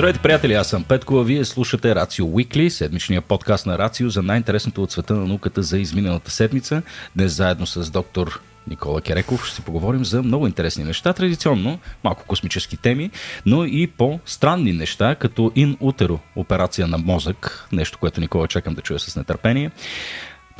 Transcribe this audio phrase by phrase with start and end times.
[0.00, 0.54] Здравейте, приятели!
[0.54, 4.90] Аз съм Петко, а вие слушате Рацио Weekly, седмичния подкаст на Рацио за най-интересното от
[4.90, 6.82] света на науката за изминалата седмица.
[7.16, 12.24] Днес заедно с доктор Никола Кереков ще си поговорим за много интересни неща, традиционно малко
[12.26, 13.10] космически теми,
[13.46, 18.82] но и по-странни неща, като ин утеро операция на мозък, нещо, което Никола чакам да
[18.82, 19.70] чуя с нетърпение.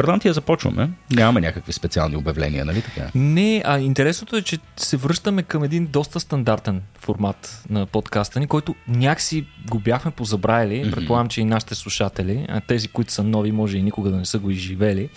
[0.00, 0.90] Предам ти я започваме.
[1.10, 3.10] Нямаме някакви специални обявления, нали така?
[3.14, 8.46] Не, а интересното е, че се връщаме към един доста стандартен формат на подкаста ни,
[8.46, 10.84] който някакси го бяхме позабравили.
[10.84, 10.94] Mm-hmm.
[10.94, 14.24] Предполагам, че и нашите слушатели, а тези, които са нови, може и никога да не
[14.24, 15.08] са го изживели.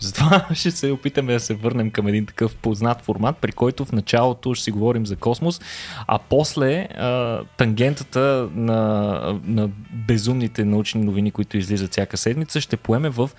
[0.00, 3.92] Затова ще се опитаме да се върнем към един такъв познат формат, при който в
[3.92, 5.60] началото ще си говорим за космос,
[6.06, 13.08] а после а, тангентата на, на безумните научни новини, които излизат всяка седмица, ще поеме
[13.08, 13.30] в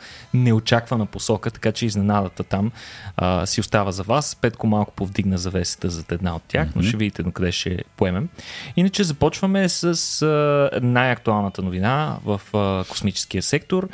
[0.86, 2.72] неочаквана посока, така че изненадата там
[3.17, 4.36] а, си остава за вас.
[4.36, 6.75] Петко малко повдигна завесата за една от тях, mm-hmm.
[6.75, 8.30] но ще видите до къде ще поемем.
[8.75, 13.89] Иначе започваме с а, най-актуалната новина в а, космическия сектор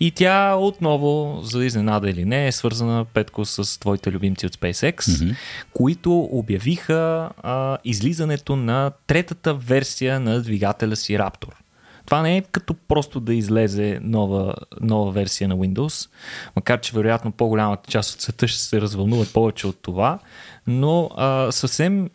[0.00, 4.96] и тя отново, за изненада или не, е свързана, Петко, с твоите любимци от SpaceX,
[5.00, 5.36] mm-hmm.
[5.72, 11.67] които обявиха а, излизането на третата версия на двигателя си Raptor.
[12.08, 16.10] Това не е като просто да излезе нова, нова версия на Windows,
[16.56, 20.18] макар че вероятно по-голямата част от света ще се развълнуват повече от това,
[20.66, 22.10] но а, съвсем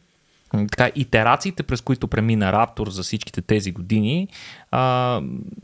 [0.52, 4.27] така, итерациите, през които премина Raptor за всичките тези години,
[4.71, 5.21] а,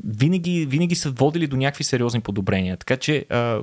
[0.07, 2.77] винаги, винаги са водили до някакви сериозни подобрения.
[2.77, 3.61] Така че а,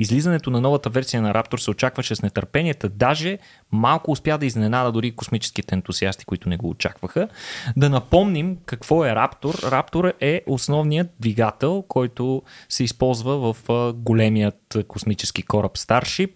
[0.00, 3.38] Излизането на новата версия на Raptor се очакваше с нетърпенията, даже
[3.72, 7.28] малко успя да изненада дори космическите ентусиасти, които не го очакваха.
[7.76, 9.70] Да напомним какво е Raptor.
[9.70, 16.30] Raptor е основният двигател, който се използва в големият космически кораб Starship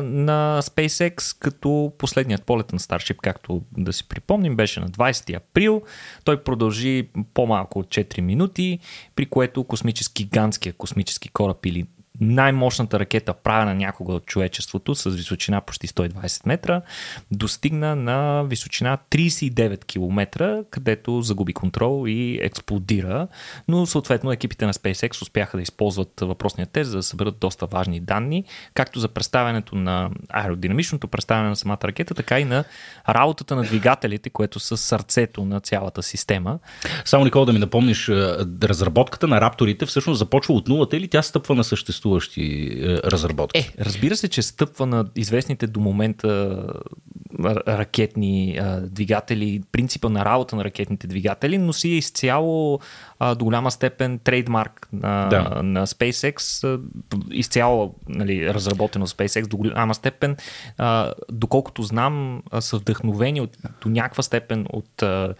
[0.00, 5.82] на SpaceX, като последният полет на Starship, както да си припомним, беше на 20 април.
[6.24, 8.78] Той продължи по-малко от 4 минути,
[9.16, 11.86] при което космически гигантския космически кораб или
[12.20, 16.82] най-мощната ракета, правена някога от човечеството, с височина почти 120 метра,
[17.30, 23.28] достигна на височина 39 км, където загуби контрол и експлодира.
[23.68, 28.00] Но съответно екипите на SpaceX успяха да използват въпросния тест, за да съберат доста важни
[28.00, 28.44] данни,
[28.74, 32.64] както за представянето на аеродинамичното представяне на самата ракета, така и на
[33.08, 36.58] работата на двигателите, което са сърцето на цялата система.
[37.04, 38.08] Само, Никола, да ми напомниш,
[38.62, 43.58] разработката на рапторите всъщност започва от нулата или тя стъпва на съществуването съществуващи е, разработки.
[43.58, 46.62] Е, разбира се, че стъпва на известните до момента
[47.68, 52.80] ракетни а, двигатели, принципа на работа на ракетните двигатели, но си е изцяло
[53.18, 55.62] а, до голяма степен трейдмарк на, да.
[55.62, 56.80] на SpaceX, а,
[57.30, 60.36] изцяло нали, разработено SpaceX до голяма степен,
[60.78, 65.34] а, доколкото знам, а, са вдъхновени от, до някаква степен от а,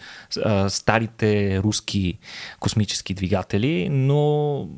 [0.45, 2.19] а, старите руски
[2.61, 4.69] космически двигатели, но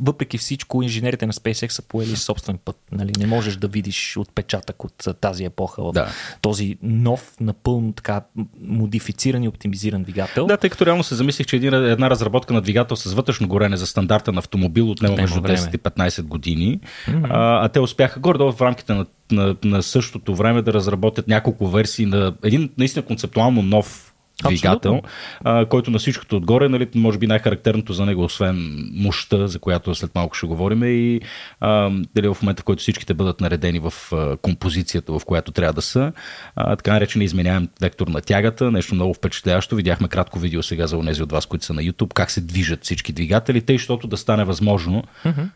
[0.00, 2.76] въпреки всичко, инженерите на SpaceX са поели собствен път.
[2.92, 3.12] Нали?
[3.18, 6.08] Не можеш да видиш отпечатък от тази епоха в да.
[6.40, 8.20] този нов, напълно така
[8.60, 10.46] модифициран и оптимизиран двигател.
[10.46, 13.86] Да, тъй като реално се замислих, че една разработка на двигател с вътрешно горене за
[13.86, 17.26] стандартен автомобил отнема между 10 и 15 години, mm-hmm.
[17.30, 21.68] а, а те успяха горе в рамките на, на, на същото време да разработят няколко
[21.68, 24.07] версии на един наистина концептуално нов
[24.44, 25.02] двигател,
[25.44, 29.94] а, който на всичкото отгоре, нали, може би най-характерното за него, освен мощта, за която
[29.94, 31.20] след малко ще говорим, е и
[31.60, 35.72] а, дали в момента, в който всичките бъдат наредени в а, композицията, в която трябва
[35.72, 36.12] да са,
[36.56, 39.76] а, така наречен изменяем вектор на тягата, нещо много впечатляващо.
[39.76, 42.84] Видяхме кратко видео сега за онези от вас, които са на YouTube, как се движат
[42.84, 45.48] всички двигатели, тъй, защото да стане възможно mm-hmm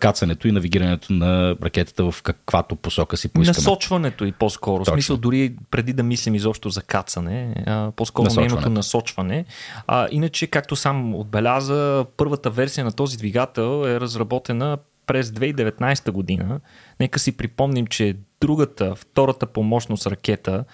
[0.00, 3.58] кацането и навигирането на ракетата в каквато посока си поискаме.
[3.58, 4.84] Насочването и по-скоро.
[4.84, 4.92] Точно.
[4.92, 7.54] Смисъл, дори преди да мислим изобщо за кацане,
[7.96, 9.44] по-скоро нейното насочване.
[9.86, 16.60] А, иначе, както сам отбеляза, първата версия на този двигател е разработена през 2019 година.
[17.00, 20.64] Нека си припомним, че другата, втората по мощност ракета,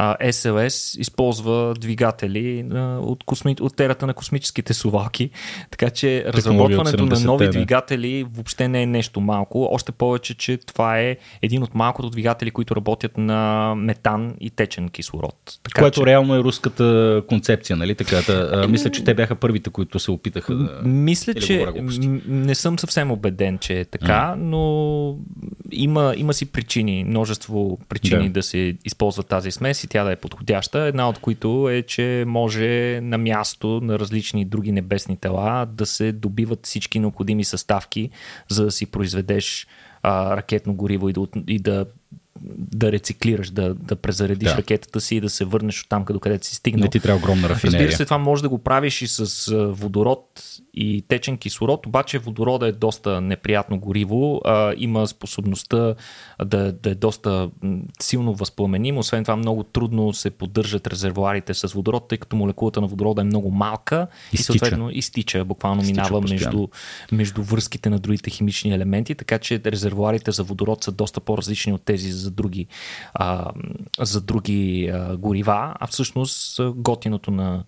[0.00, 3.56] а, SLS използва двигатели а, от, косми...
[3.60, 5.30] от терата на космическите сувалки,
[5.70, 7.50] така че разработването на нови да.
[7.50, 12.50] двигатели въобще не е нещо малко, още повече, че това е един от малкото двигатели,
[12.50, 15.34] които работят на метан и течен кислород.
[15.62, 16.06] Така, Което че...
[16.06, 17.94] реално е руската концепция, нали?
[17.94, 20.80] Така, да, а, мисля, че те бяха първите, които се опитаха да...
[20.84, 21.66] Мисля, че
[22.26, 24.40] не съм съвсем убеден, че е така, mm.
[24.40, 25.16] но
[25.72, 28.32] има, има си причини, множество причини да.
[28.32, 30.78] да се използва тази смес тя да е подходяща.
[30.78, 36.12] Една от които е, че може на място на различни други небесни тела да се
[36.12, 38.10] добиват всички необходими съставки,
[38.48, 39.66] за да си произведеш
[40.02, 41.86] а, ракетно гориво и да, и да
[42.58, 44.56] да рециклираш, да, да презаредиш да.
[44.56, 46.82] ракетата си и да се върнеш от там, където си стигнал.
[46.82, 47.80] Не ти трябва огромна рафинерия.
[47.80, 50.42] Разбира се, това може да го правиш и с водород
[50.74, 55.94] и течен кислород, обаче водорода е доста неприятно гориво, а, има способността
[56.44, 57.50] да, да е доста
[58.00, 62.86] силно възпламеним, освен това много трудно се поддържат резервуарите с водород, тъй като молекулата на
[62.86, 64.52] водорода е много малка изтича.
[64.52, 66.68] и съответно изтича, буквално изтича минава между,
[67.12, 71.82] между връзките на другите химични елементи, така че резервуарите за водород са доста по-различни от
[71.82, 72.66] тези за други,
[73.14, 73.52] а,
[74.00, 77.64] за други а, горива, а всъщност готиното на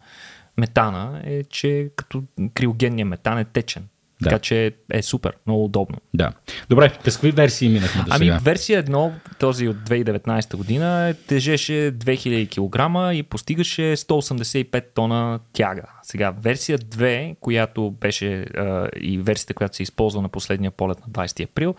[0.57, 2.23] метана е, че като
[2.55, 3.89] криогенния метан е течен.
[4.23, 4.31] Да.
[4.31, 5.99] Така че е супер, много удобно.
[6.15, 6.33] Да.
[6.71, 8.35] Добре, през какви версии минахме до сега?
[8.35, 15.83] Ами версия 1, този от 2019 година, тежеше 2000 кг и постигаше 185 тона тяга.
[16.03, 21.13] Сега версия 2, която беше а, и версията, която се използва на последния полет на
[21.13, 21.75] 20 април,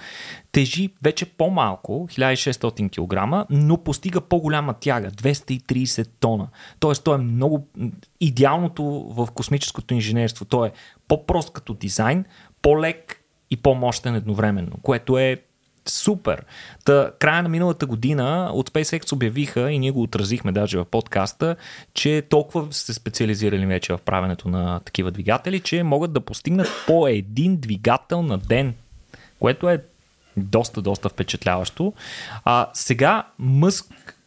[0.51, 6.47] тежи вече по-малко, 1600 кг, но постига по-голяма тяга, 230 тона.
[6.79, 7.67] Тоест, то е много
[8.19, 10.45] идеалното в космическото инженерство.
[10.45, 10.71] То е
[11.11, 12.25] по-прост като дизайн,
[12.61, 15.41] по-лек и по-мощен едновременно, което е
[15.85, 16.45] супер.
[16.85, 21.55] Та, края на миналата година от SpaceX обявиха и ние го отразихме даже в подкаста,
[21.93, 27.07] че толкова се специализирали вече в правенето на такива двигатели, че могат да постигнат по
[27.07, 28.73] един двигател на ден,
[29.39, 29.83] което е
[30.37, 31.93] доста, доста впечатляващо.
[32.45, 34.17] А сега Мъск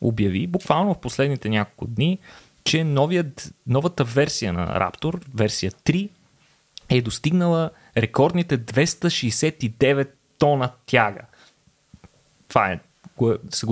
[0.00, 2.18] обяви, буквално в последните няколко дни,
[2.64, 6.08] че новият, новата версия на Raptor, версия 3,
[6.90, 10.08] е достигнала рекордните 269
[10.38, 11.20] тона тяга.
[12.48, 12.80] Това е,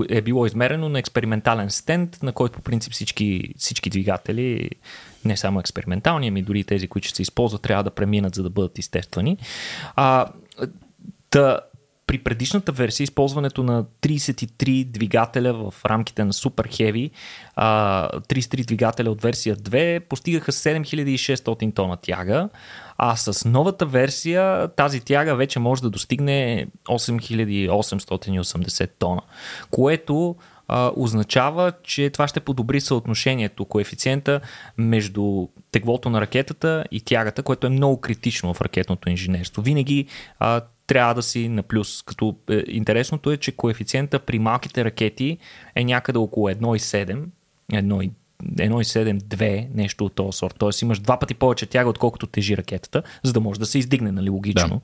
[0.08, 4.70] е било измерено на експериментален стенд, на който по принцип всички, всички двигатели,
[5.24, 8.50] не само експериментални, ами дори тези, които ще се използват, трябва да преминат, за да
[8.50, 9.38] бъдат изтествани.
[9.96, 10.26] А,
[11.30, 11.60] та,
[12.06, 17.10] при предишната версия, използването на 33 двигателя в рамките на Super Heavy,
[17.56, 22.48] 33 двигателя от версия 2 постигаха 7600 тона тяга,
[22.98, 29.22] а с новата версия тази тяга вече може да достигне 8880 тона,
[29.70, 30.36] което
[30.68, 34.40] а, означава, че това ще подобри съотношението, коефициента
[34.78, 39.62] между теглото на ракетата и тягата, което е много критично в ракетното инженерство.
[39.62, 40.06] Винаги
[40.38, 42.02] а, трябва да си на плюс.
[42.02, 45.38] Като е, интересното е, че коефициента при малките ракети
[45.74, 47.24] е някъде около 1,7,
[48.44, 50.54] 1,7-2, нещо от този сорт.
[50.58, 54.12] Тоест имаш два пъти повече тяга, отколкото тежи ракетата, за да може да се издигне,
[54.12, 54.68] нали, логично.
[54.68, 54.80] Да.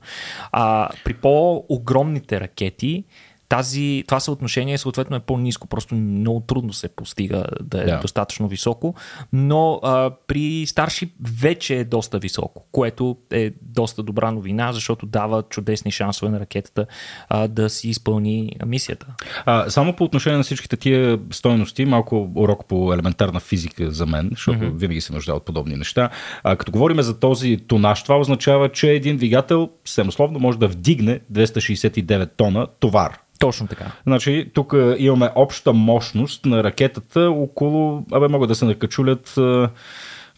[0.51, 3.03] А при по-огромните ракети
[3.49, 7.99] тази, това съотношение съответно е по-низко, просто много трудно се постига да е да.
[7.99, 8.95] достатъчно високо,
[9.33, 11.11] но а, при старши
[11.41, 16.85] вече е доста високо, което е доста добра новина, защото дава чудесни шансове на ракетата
[17.29, 19.07] а, да си изпълни мисията.
[19.45, 24.29] А, само по отношение на всичките тия стойности, малко урок по елементарна физика за мен,
[24.31, 24.75] защото mm-hmm.
[24.75, 26.09] винаги се нужда от подобни неща.
[26.43, 30.67] А, като говорим за този тонаж, това означава, че един двигател, съвсем условно, може да
[30.67, 33.91] вдигне 269 тона товар точно така.
[34.07, 39.67] Значи, тук е, имаме обща мощност на ракетата около, абе могат да се накачулят е,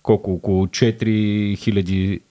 [0.03, 2.21] колко, около 4000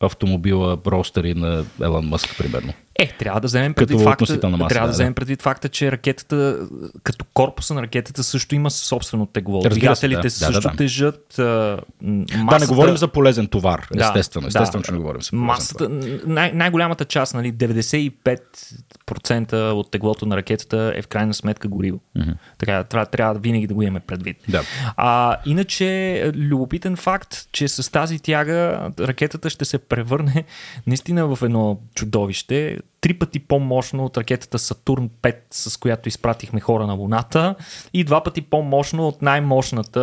[0.00, 2.72] автомобила ростери на Елан Мъск, примерно.
[3.00, 6.58] Е, трябва да вземем предвид факта, маса, трябва да, вземем предвид факта, че ракетата,
[7.02, 9.60] като корпуса на ракетата също има собствено тегло.
[9.60, 10.30] Двигателите да.
[10.30, 10.76] също да, да, да.
[10.76, 11.34] тежат.
[11.38, 11.82] масата...
[12.50, 14.42] Да, не говорим за полезен товар, естествено.
[14.42, 16.20] Да, естествено, да, че не говорим за полезен масата, товар.
[16.26, 22.00] Най- най-голямата част, нали, 95% от теглото на ракетата е в крайна сметка гориво.
[22.18, 22.34] Mm-hmm.
[22.58, 24.36] Така, трябва, трябва винаги да го имаме предвид.
[24.48, 24.62] Да.
[24.96, 30.44] А, иначе, любопитен факт, че с тази тяга ракетата ще се превърне
[30.86, 36.86] наистина в едно чудовище три пъти по-мощно от ракетата Сатурн 5, с която изпратихме хора
[36.86, 37.54] на Луната
[37.94, 40.00] и два пъти по-мощно от най-мощната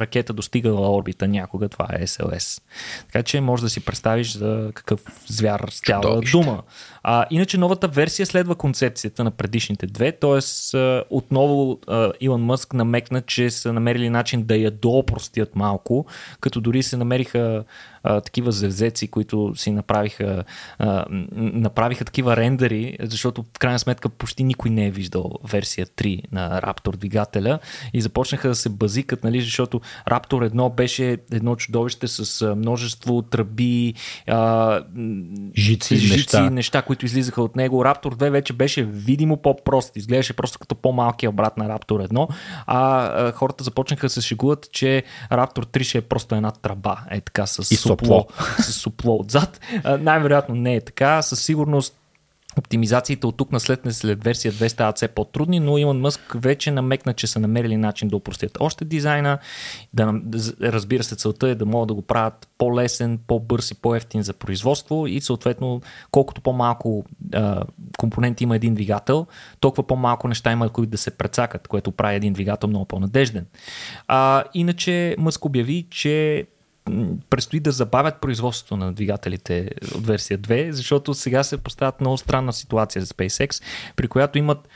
[0.00, 2.60] ракета достигала орбита някога, това е СЛС.
[3.06, 6.62] Така че може да си представиш за какъв звяр стяла дума.
[7.02, 10.40] А, иначе новата версия следва концепцията на предишните две, т.е.
[11.10, 11.78] отново
[12.20, 16.06] Илон Мъск намекна, че са намерили начин да я доопростят малко,
[16.40, 17.64] като дори се намериха
[18.06, 20.44] а, такива зевзеци, които си направиха,
[20.78, 21.04] а,
[21.36, 26.60] направиха такива рендери, защото в крайна сметка почти никой не е виждал версия 3 на
[26.60, 27.58] Raptor двигателя
[27.92, 33.94] и започнаха да се базикат, нали, защото Raptor 1 беше едно чудовище с множество тръби,
[34.26, 34.82] а,
[35.56, 36.50] жици, жици неща.
[36.50, 37.84] неща, които излизаха от него.
[37.84, 42.28] Raptor 2 вече беше видимо по-прост, изглеждаше просто като по-малкият брат на Raptor 1,
[42.66, 42.78] а,
[43.26, 47.20] а хората започнаха да се шегуват, че Raptor 3 ще е просто една тръба, е
[47.20, 48.26] така с и супло.
[48.58, 49.60] с супло отзад.
[50.00, 51.22] Най-вероятно не е така.
[51.22, 51.94] Със сигурност
[52.58, 56.70] Оптимизациите от тук на след, след версия 2 стават все по-трудни, но Илон Мъск вече
[56.70, 59.38] намекна, че са намерили начин да упростят още дизайна.
[59.92, 60.20] Да,
[60.62, 65.06] разбира се, целта е да могат да го правят по-лесен, по-бърз и по-ефтин за производство
[65.06, 67.62] и съответно колкото по-малко а,
[67.98, 69.26] компоненти има един двигател,
[69.60, 73.46] толкова по-малко неща има, които да се прецакат, което прави един двигател много по-надежден.
[74.08, 76.46] А, иначе Мъск обяви, че
[77.30, 82.52] предстои да забавят производството на двигателите от версия 2, защото сега се поставят много странна
[82.52, 83.62] ситуация за SpaceX,
[83.96, 84.68] при която имат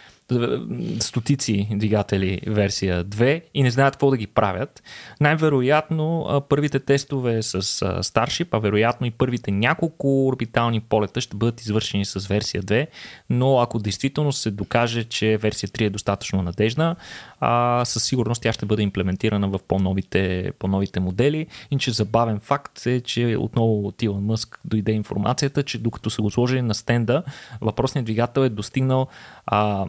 [1.01, 4.83] стотици двигатели версия 2 и не знаят какво да ги правят.
[5.21, 7.63] Най-вероятно първите тестове с
[8.03, 12.87] Starship, а вероятно и първите няколко орбитални полета ще бъдат извършени с версия 2,
[13.31, 16.97] но ако действително се докаже, че версия 3 е достатъчно надежна,
[17.41, 21.47] а, със сигурност тя ще бъде имплементирана в по-новите, по-новите модели.
[21.71, 26.31] Иначе забавен факт е, че отново от Илон Мъск дойде информацията, че докато са го
[26.31, 27.23] сложили на стенда,
[27.61, 29.07] въпросният двигател е достигнал
[29.47, 29.87] а,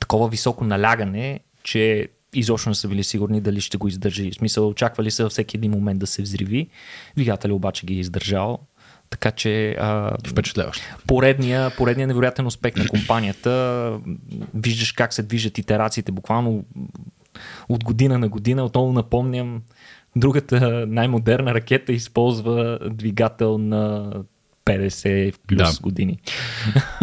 [0.00, 4.30] такова високо налягане, че изобщо не са били сигурни дали ще го издържи.
[4.30, 6.68] В смисъл, очаквали са всеки един момент да се взриви.
[7.16, 8.58] Двигателя обаче ги е издържал.
[9.10, 10.16] Така че а.
[11.06, 13.92] Поредния, поредния невероятен успех на компанията.
[14.54, 16.64] Виждаш как се движат итерациите буквално
[17.68, 18.64] от година на година.
[18.64, 19.62] Отново напомням,
[20.16, 24.12] другата най-модерна ракета използва двигател на
[24.66, 25.82] 50 плюс да.
[25.82, 26.18] години.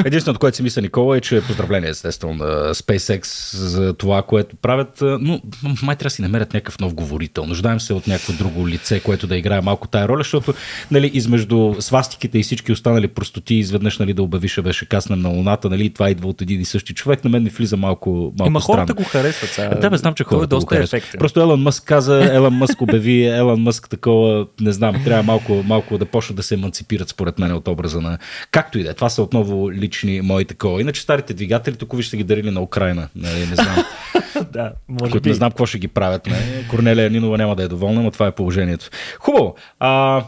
[0.05, 4.97] Единственото, което си мисля, Никола, е, че поздравление, естествено, на SpaceX за това, което правят.
[5.01, 5.41] Но
[5.83, 7.45] май трябва да си намерят някакъв нов говорител.
[7.45, 10.53] Нуждаем се от някакво друго лице, което да играе малко тая роля, защото
[10.91, 15.69] нали, измежду свастиките и всички останали простоти, изведнъж нали, да обявиша беше каснем на Луната,
[15.69, 18.61] нали, това идва от един и същи човек, на мен ми влиза малко, малко Има
[18.61, 18.77] странно.
[18.77, 19.49] хората го харесват.
[19.49, 19.69] Сега.
[19.69, 21.03] Да, бе, знам, че хората е доста го харесват.
[21.19, 25.97] Просто Елон Мъск каза, Елон Мъск обяви, Елон Мъск такова, не знам, трябва малко, малко
[25.97, 28.17] да почнат да се еманципират според мен от образа на...
[28.51, 30.81] Както и да е, това са отново лични мои такова.
[30.81, 33.09] Иначе старите двигатели, тук ще ги дарили на Украина.
[33.15, 33.85] Не, нали, не знам.
[34.51, 35.29] да, може Които би.
[35.29, 36.27] не знам какво ще ги правят.
[36.27, 36.67] Не.
[36.69, 38.89] Корнелия Нинова няма да е доволна, но това е положението.
[39.19, 39.55] Хубаво.
[39.79, 40.23] А,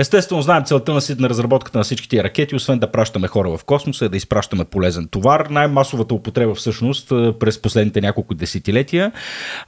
[0.00, 3.64] Естествено, знаем целта на, на разработката на всички тия ракети, освен да пращаме хора в
[3.64, 5.46] космоса, е да изпращаме полезен товар.
[5.50, 7.08] Най-масовата употреба всъщност
[7.40, 9.12] през последните няколко десетилетия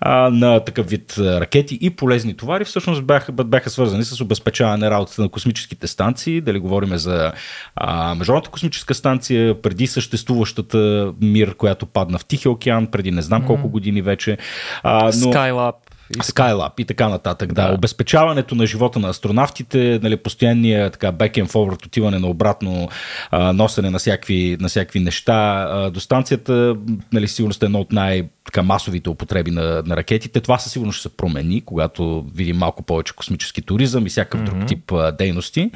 [0.01, 5.23] а, на такъв вид ракети и полезни товари всъщност бяха, бяха свързани с обезпечаване работата
[5.23, 6.41] на космическите станции.
[6.41, 7.33] Дали говорим за
[7.77, 13.47] а, Международната космическа станция, преди съществуващата мир, която падна в Тихия океан, преди не знам
[13.47, 14.39] колко години вече.
[14.83, 15.11] А, но...
[15.11, 15.75] Skylab.
[16.17, 17.53] И Skylab и така нататък.
[17.53, 17.69] Да.
[17.69, 17.75] да.
[17.75, 22.89] Обезпечаването на живота на астронавтите, нали, постоянния така back and forward, отиване на обратно,
[23.31, 25.69] а, носене на всякакви, на всякакви неща.
[25.71, 26.77] А, до станцията,
[27.13, 30.41] нали, сигурно е едно от най- така масовите употреби на, на ракетите.
[30.41, 34.59] Това със сигурност ще се промени, когато видим малко повече космически туризъм и всякакъв mm-hmm.
[34.59, 35.71] друг тип а, дейности.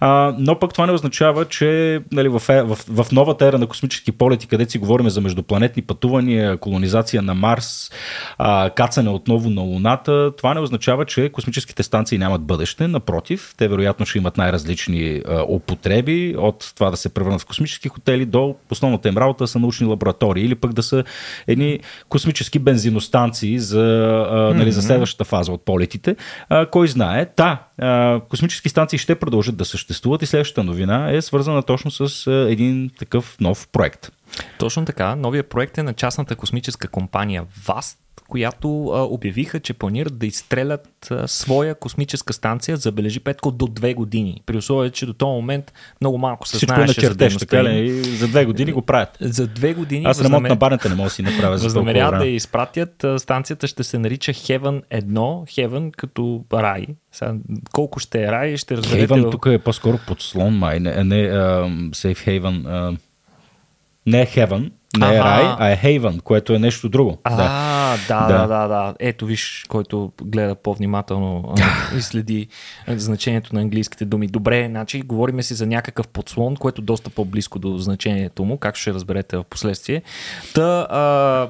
[0.00, 3.66] А, но пък това не означава, че нали, в, е, в, в новата ера на
[3.66, 7.90] космически полети, където си говорим за междупланетни пътувания, колонизация на Марс,
[8.38, 12.88] а, кацане отново на Луната, това не означава, че космическите станции нямат бъдеще.
[12.88, 17.88] Напротив, те вероятно ще имат най-различни а, употреби, от това да се превърнат в космически
[17.88, 21.04] хотели до основната им работа са научни лаборатории или пък да са
[21.46, 26.16] едни космически бензиностанции за, а, нали, за следващата фаза от полетите.
[26.48, 27.26] А, кой знае?
[27.26, 32.26] Та, а, космически станции ще продължат да съществуват и следващата новина е свързана точно с
[32.26, 34.12] а, един такъв нов проект.
[34.58, 35.16] Точно така.
[35.16, 37.96] Новия проект е на частната космическа компания VAST,
[38.28, 43.94] която а, обявиха, че планират да изстрелят а, своя космическа станция, забележи Петко, до две
[43.94, 44.42] години.
[44.46, 47.86] При условие, че до този момент много малко се Всичко знаеше на чертеж, така ли?
[47.86, 49.16] И за две години го правят.
[49.20, 50.04] За две години.
[50.04, 53.04] Аз ремонт на барната не мога да си направя за Възнамеряват да я изпратят.
[53.16, 55.12] Станцията ще се нарича Heaven 1,
[55.68, 56.86] Heaven като рай.
[57.12, 57.34] Сега,
[57.72, 59.14] колко ще е рай, ще разберете.
[59.14, 59.30] Heaven в...
[59.30, 62.62] тук е по-скоро подслон, май, не, не uh, Safe Haven.
[62.62, 62.96] Uh,
[64.06, 67.18] не е Heaven, не е рай, а е Haven, което е нещо друго.
[67.24, 67.72] А, да.
[68.08, 68.94] Да, да, да, да.
[68.98, 71.54] Ето виж, който гледа по-внимателно
[71.96, 72.46] и следи
[72.88, 74.26] значението на английските думи.
[74.26, 78.80] Добре, значи говориме си за някакъв подслон, което е доста по-близко до значението му, както
[78.80, 80.02] ще разберете в последствие.
[80.54, 81.48] Та, а,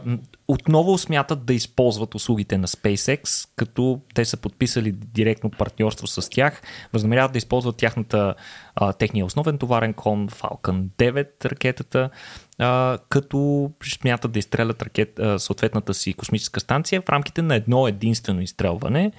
[0.49, 6.62] отново смятат да използват услугите на SpaceX, като те са подписали директно партньорство с тях.
[6.92, 8.34] Възнамеряват да използват тяхната,
[8.75, 12.11] а, техния основен товарен кон Falcon 9 ракетата,
[12.58, 17.88] а, като смятат да изстрелят ракет, а, съответната си космическа станция в рамките на едно
[17.88, 19.12] единствено изстрелване.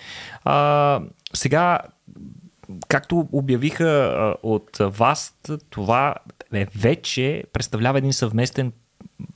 [0.44, 1.02] А,
[1.34, 1.80] сега
[2.88, 5.36] както обявиха от вас,
[5.70, 6.16] това
[6.54, 8.72] е вече представлява един съвместен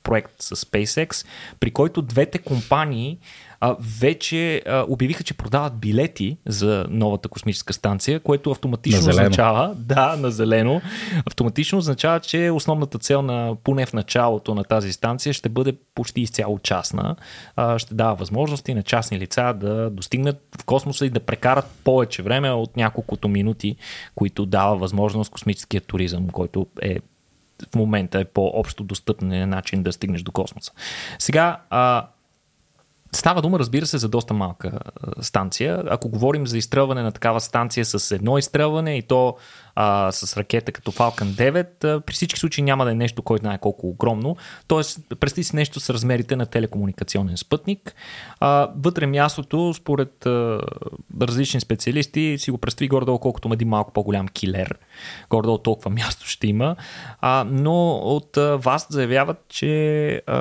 [0.03, 1.25] проект с SpaceX,
[1.59, 3.17] при който двете компании
[3.59, 10.15] а, вече а, обявиха, че продават билети за новата космическа станция, което автоматично означава, да,
[10.15, 10.81] на зелено,
[11.25, 16.21] автоматично означава, че основната цел на, поне в началото на тази станция ще бъде почти
[16.21, 17.15] изцяло частна.
[17.55, 22.21] А, ще дава възможности на частни лица да достигнат в космоса и да прекарат повече
[22.21, 23.75] време от няколкото минути,
[24.15, 26.99] които дава възможност космическия туризъм, който е
[27.71, 30.71] в момента е по-общо достъпен начин да стигнеш до космоса.
[31.19, 32.07] Сега, а,
[33.11, 34.79] Става дума, разбира се, за доста малка
[35.21, 35.83] станция.
[35.89, 39.35] Ако говорим за изстрелване на такава станция с едно изстрелване и то
[39.79, 43.41] а, с ракета като Falcon 9, а, при всички случаи няма да е нещо, който
[43.41, 44.37] знае колко огромно.
[44.67, 47.95] Тоест, представи си нещо с размерите на телекомуникационен спътник.
[48.39, 50.61] А, вътре мястото, според а,
[51.21, 54.77] различни специалисти, си го представи горе-долу колкото един малко по-голям килер.
[55.29, 56.75] Горе-долу толкова място ще има.
[57.21, 60.35] А, но от а, вас заявяват, че а,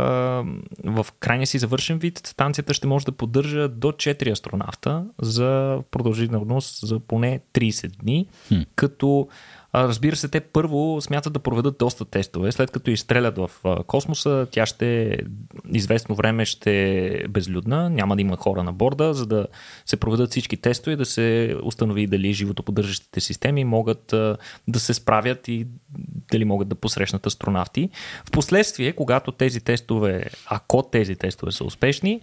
[0.85, 6.87] в крайния си завършен вид станцията ще може да поддържа до 4 астронавта за продължителност
[6.87, 8.61] за поне 30 дни, хм.
[8.77, 9.26] като
[9.75, 12.53] Разбира се, те първо смятат да проведат доста тестове.
[12.53, 13.51] След като изстрелят в
[13.87, 15.19] космоса, тя ще
[15.73, 19.47] известно време ще е безлюдна, няма да има хора на борда, за да
[19.87, 24.15] се проведат всички тестове и да се установи дали животоподдържащите системи могат
[24.69, 25.67] да се справят и
[26.31, 27.91] дали могат да посрещнат астронавти.
[28.25, 32.21] Впоследствие, когато тези тестове, ако тези тестове са успешни,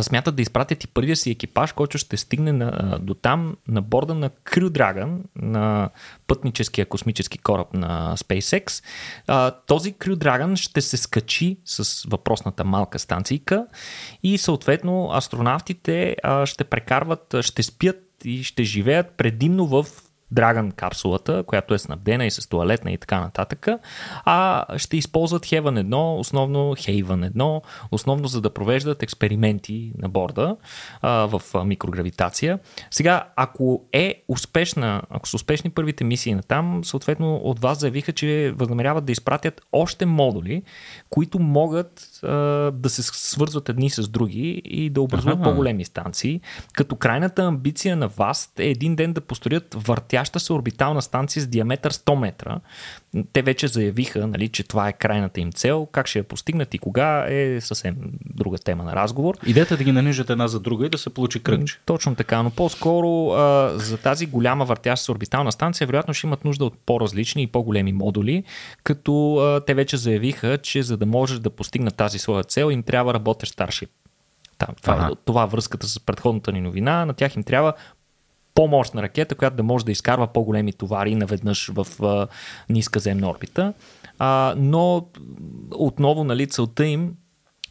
[0.00, 4.14] смятат да изпратят и първия си екипаж, който ще стигне на, до там на борда
[4.14, 5.90] на Crew Dragon, на
[6.26, 8.84] пътническия космически кораб на SpaceX.
[9.26, 13.66] А, този Crew Dragon ще се скачи с въпросната малка станцийка
[14.22, 19.86] и съответно астронавтите а, ще прекарват, ще спят и ще живеят предимно в
[20.34, 23.66] Dragon капсулата, която е снабдена и с туалетна и така нататък,
[24.24, 30.56] а ще използват Heaven 1, основно Haven 1, основно за да провеждат експерименти на борда
[31.02, 32.58] а, в микрогравитация.
[32.90, 38.12] Сега, ако е успешна, ако са успешни първите мисии на там, съответно от вас заявиха,
[38.12, 40.62] че възнамеряват да изпратят още модули,
[41.10, 42.36] които могат а,
[42.70, 45.44] да се свързват едни с други и да образуват ага.
[45.44, 46.40] по-големи станции,
[46.72, 51.42] като крайната амбиция на вас е един ден да построят въртя въртяща се орбитална станция
[51.42, 52.60] с диаметър 100 метра.
[53.32, 55.86] Те вече заявиха, нали, че това е крайната им цел.
[55.92, 57.96] Как ще я постигнат и кога е съвсем
[58.34, 59.34] друга тема на разговор.
[59.46, 61.78] Идеята е да ги нанижат една за друга и да се получи кръгче.
[61.84, 66.44] Точно така, но по-скоро а, за тази голяма въртяща се орбитална станция вероятно ще имат
[66.44, 68.44] нужда от по-различни и по-големи модули,
[68.84, 72.82] като а, те вече заявиха, че за да може да постигнат тази своя цел им
[72.82, 73.88] трябва работещ Starship.
[74.58, 75.14] Там, това, ага.
[75.24, 77.04] това връзката с предходната ни новина.
[77.04, 77.72] На тях им трябва
[78.58, 82.26] по-мощна ракета, която да може да изкарва по-големи товари наведнъж в а,
[82.68, 83.72] ниска земна орбита.
[84.18, 85.06] А, но
[85.74, 87.14] отново нали, целта им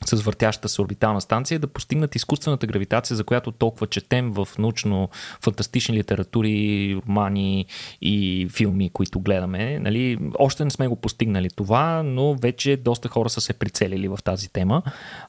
[0.06, 5.94] с въртящата се орбитална станция да постигнат изкуствената гравитация, за която толкова четем в научно-фантастични
[5.94, 7.66] литератури, романи
[8.02, 9.80] и филми, които гледаме.
[9.80, 14.20] Нали, още не сме го постигнали това, но вече доста хора са се прицелили в
[14.24, 14.82] тази тема.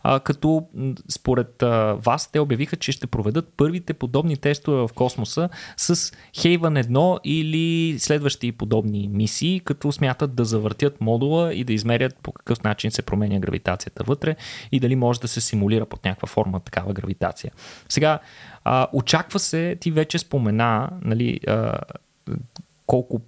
[0.03, 0.63] А, като
[1.09, 5.97] според а, вас те обявиха, че ще проведат първите подобни тестове в космоса с
[6.37, 12.33] Haven 1 или следващи подобни мисии, като смятат да завъртят модула и да измерят по
[12.33, 14.37] какъв начин се променя гравитацията вътре
[14.73, 17.53] и дали може да се симулира под някаква форма такава гравитация.
[17.89, 18.19] Сега,
[18.65, 21.79] а, очаква се, ти вече спомена, нали, а,
[22.89, 23.21] колко,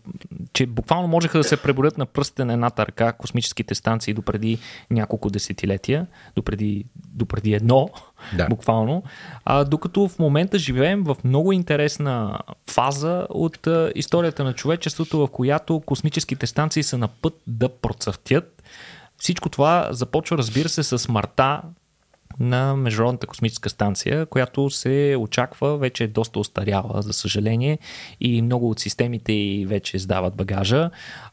[0.53, 4.59] че буквално можеха да се преборят на пръстите на едната ръка космическите станции до преди
[4.91, 7.89] няколко десетилетия, до преди, до преди едно,
[8.37, 8.47] да.
[8.47, 9.03] буквално.
[9.45, 12.39] А, докато в момента живеем в много интересна
[12.71, 18.63] фаза от а, историята на човечеството, в която космическите станции са на път да процъфтят
[19.21, 21.63] всичко това започва, разбира се, с марта
[22.41, 27.79] на Международната космическа станция, която се очаква, вече е доста остаряла, за съжаление,
[28.21, 30.91] и много от системите вече издават багажа,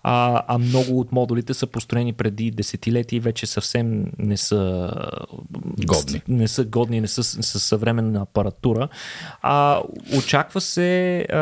[0.09, 4.91] а, а много от модулите са построени преди десетилетия и вече съвсем не са
[5.85, 8.87] годни, не са, годни, не са с съвременна апаратура.
[9.41, 9.81] А,
[10.17, 11.37] очаква се а,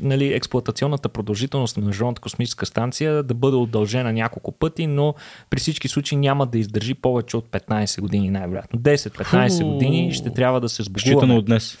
[0.00, 5.14] нали, експлуатационната продължителност на Международната космическа станция да бъде удължена няколко пъти, но
[5.50, 8.80] при всички случаи няма да издържи повече от 15 години най-вероятно.
[8.80, 11.20] 10-15 години ще трябва да се сбогуваме.
[11.20, 11.78] Считано от днес.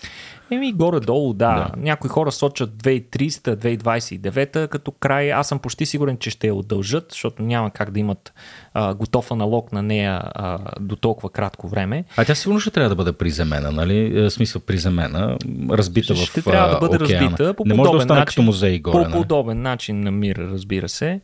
[0.50, 1.54] Еми, горе-долу, да.
[1.54, 1.70] да.
[1.76, 5.32] Някои хора сочат 2300-2029 като край.
[5.32, 8.32] Аз съм почти сигурен, че ще я удължат, защото няма как да имат
[8.74, 12.04] а, готов аналог на нея а, до толкова кратко време.
[12.16, 14.10] А тя сигурно ще трябва да бъде приземена, нали?
[14.10, 15.36] В е, смисъл приземена,
[15.70, 17.30] разбита ще в Ще трябва да бъде океана.
[17.30, 18.92] разбита по Не може да остане начин, като музей горе.
[18.92, 19.12] По нали?
[19.12, 21.20] подобен начин на мир, разбира се.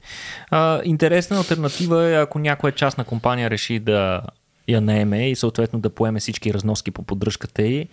[0.51, 4.23] А, интересна альтернатива е, ако някоя частна компания реши да
[4.69, 7.89] я наеме и съответно да поеме всички разноски по поддръжката й,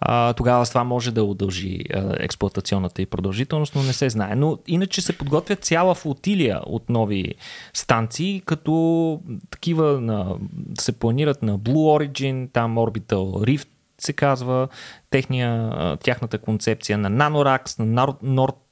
[0.00, 4.34] а, тогава с това може да удължи а, експлуатационната и продължителност, но не се знае.
[4.34, 7.34] Но иначе се подготвя цяла флотилия от нови
[7.74, 10.36] станции, като такива на,
[10.80, 13.68] се планират на Blue Origin, там Orbital Rift
[14.00, 14.68] се казва,
[15.10, 18.62] техния, тяхната концепция на Nanorax, на Nord,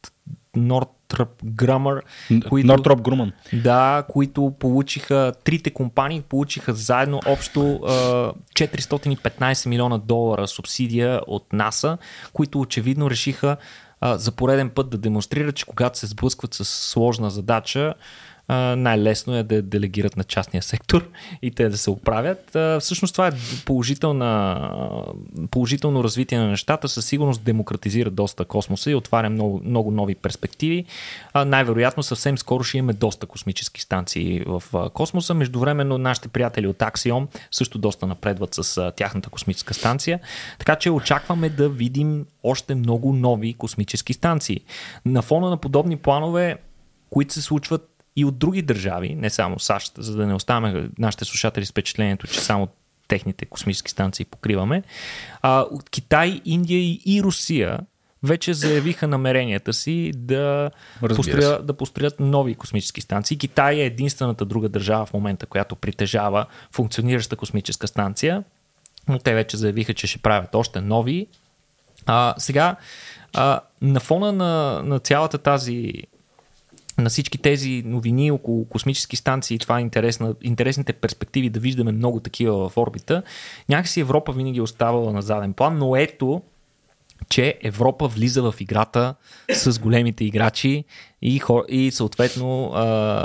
[0.56, 2.00] Nord Northrop Grumman.
[2.48, 3.32] Които, Northrop Grumman.
[3.62, 11.98] Да, които получиха, трите компании получиха заедно общо 415 милиона долара субсидия от НАСА,
[12.32, 13.56] които очевидно решиха
[14.02, 17.94] за пореден път да демонстрират, че когато се сблъскват с сложна задача,
[18.48, 21.08] най-лесно е да делегират на частния сектор
[21.42, 22.56] и те да се оправят.
[22.80, 23.32] Всъщност това е
[25.50, 26.88] положително развитие на нещата.
[26.88, 30.84] Със сигурност демократизира доста космоса и отваря много, много нови перспективи.
[31.46, 34.62] Най-вероятно съвсем скоро ще имаме доста космически станции в
[34.94, 35.34] космоса.
[35.34, 40.20] Междувременно нашите приятели от Axiom също доста напредват с тяхната космическа станция.
[40.58, 44.60] Така че очакваме да видим още много нови космически станции.
[45.04, 46.56] На фона на подобни планове,
[47.10, 51.24] които се случват и от други държави, не само САЩ, за да не оставаме нашите
[51.24, 52.68] слушатели с впечатлението, че само
[53.08, 54.82] техните космически станции покриваме.
[55.42, 57.78] А, от Китай, Индия и Русия
[58.22, 63.38] вече заявиха намеренията си да, построят, да построят нови космически станции.
[63.38, 68.44] Китай е единствената друга държава в момента, която притежава функционираща космическа станция,
[69.08, 71.26] но те вече заявиха, че ще правят още нови.
[72.06, 72.76] А, сега,
[73.34, 75.92] а, на фона на, на цялата тази
[76.98, 82.20] на всички тези новини около космически станции, това е интересна, интересните перспективи да виждаме много
[82.20, 83.22] такива в орбита,
[83.68, 86.42] някакси Европа винаги е оставала на заден план, но ето,
[87.28, 89.14] че Европа влиза в играта
[89.52, 90.84] с големите играчи
[91.22, 92.70] и, и съответно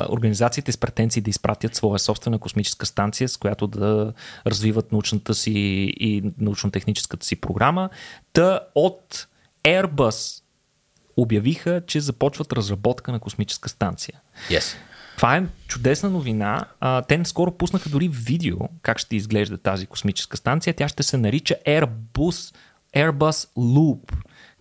[0.10, 4.14] организациите с претенции да изпратят своя собствена космическа станция, с която да
[4.48, 5.52] развиват научната си
[6.00, 7.90] и научно-техническата си програма.
[8.34, 9.28] Та от
[9.64, 10.42] Airbus
[11.18, 14.20] обявиха, че започват разработка на космическа станция.
[14.50, 14.76] Yes.
[15.16, 16.66] Това е чудесна новина.
[16.80, 20.74] А, те скоро пуснаха дори видео как ще изглежда тази космическа станция.
[20.74, 22.56] Тя ще се нарича Airbus,
[22.96, 24.14] Airbus Loop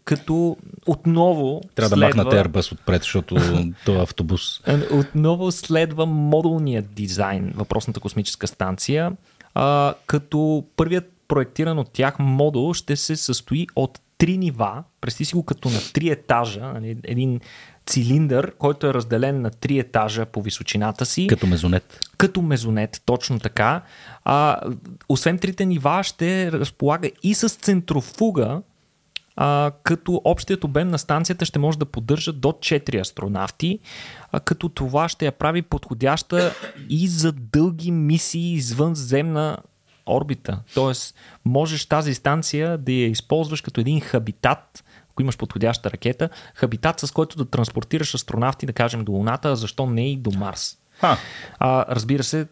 [0.04, 2.08] като отново Трябва следва...
[2.08, 3.36] да махнат Airbus отпред, защото
[3.84, 4.60] това е автобус.
[4.92, 9.12] Отново следва модулният дизайн, въпросната космическа станция,
[9.54, 15.35] а, като първият проектиран от тях модул ще се състои от три нива, представи си
[15.35, 17.40] го като на три етажа, нали, един
[17.87, 21.26] цилиндър, който е разделен на три етажа по височината си.
[21.26, 22.00] Като мезонет.
[22.18, 23.83] Като мезонет, точно така.
[24.24, 24.61] А,
[25.09, 28.62] освен трите нива ще разполага и с центрофуга,
[29.37, 33.78] а, като общият обем на станцията ще може да поддържа до 4 астронавти,
[34.33, 36.54] а, като това ще я прави подходяща
[36.88, 39.59] и за дълги мисии извънземна
[40.11, 40.61] орбита.
[40.75, 47.01] Тоест, можеш тази станция да я използваш като един хабитат, ако имаш подходяща ракета, хабитат
[47.01, 50.77] с който да транспортираш астронавти, да кажем, до Луната, а защо не и до Марс.
[51.59, 52.46] А, разбира се,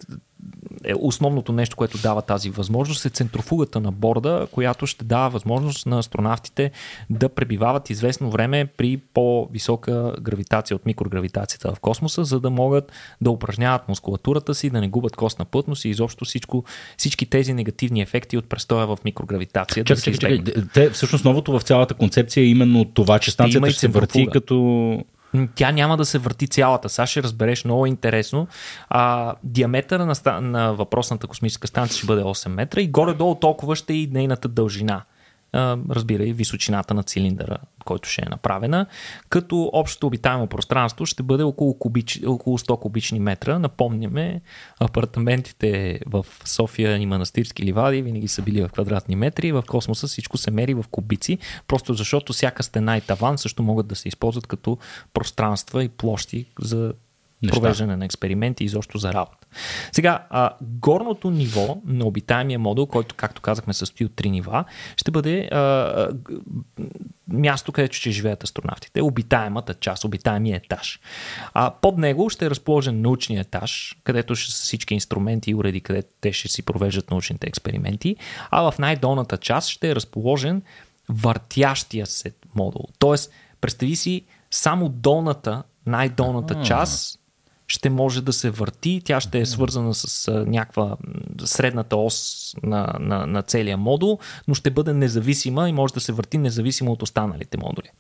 [0.85, 5.87] е основното нещо, което дава тази възможност е центрофугата на борда, която ще дава възможност
[5.87, 6.71] на астронавтите
[7.11, 13.31] да пребивават известно време при по-висока гравитация от микрогравитацията в космоса, за да могат да
[13.31, 16.65] упражняват мускулатурата си, да не губят костна плътност и изобщо всичко,
[16.97, 19.85] всички тези негативни ефекти от престоя в микрогравитация.
[19.85, 20.65] Чакай, да чакай, чакай.
[20.75, 25.05] Те, всъщност новото в цялата концепция е именно това, че станцията ще се върти като
[25.55, 26.89] тя няма да се върти цялата.
[26.89, 28.47] Сега ще разбереш много интересно.
[28.89, 33.93] А, диаметъра на, на въпросната космическа станция ще бъде 8 метра и горе-долу толкова ще
[33.93, 35.03] е и нейната дължина
[35.91, 38.87] разбира и височината на цилиндъра, който ще е направена,
[39.29, 43.59] като общото обитаемо пространство ще бъде около, кубич, около 100 кубични метра.
[43.59, 44.41] Напомняме,
[44.81, 50.37] апартаментите в София и манастирски ливади винаги са били в квадратни метри, в космоса всичко
[50.37, 54.47] се мери в кубици, просто защото всяка стена и таван също могат да се използват
[54.47, 54.79] като
[55.15, 56.93] пространства и площи за
[57.43, 57.61] Неща.
[57.61, 59.47] провеждане на експерименти и изобщо за работа.
[59.93, 64.65] Сега, а, горното ниво на обитаемия модул, който, както казахме, състои от три нива,
[64.97, 66.09] ще бъде а,
[67.29, 71.01] място, където ще живеят астронавтите, обитаемата част, обитаемия етаж.
[71.55, 75.81] А под него ще е разположен научния етаж, където ще са всички инструменти и уреди,
[75.81, 78.17] където те ще си провеждат научните експерименти,
[78.51, 80.63] а в най-долната част ще е разположен
[81.09, 82.85] въртящия се модул.
[82.99, 87.18] Тоест, представи си само долната, най-долната част
[87.69, 90.97] ще може да се върти, тя ще е свързана с някаква
[91.45, 96.13] средната ос на, на, на целия модул, но ще бъде независима и може да се
[96.13, 97.91] върти независимо от останалите модули.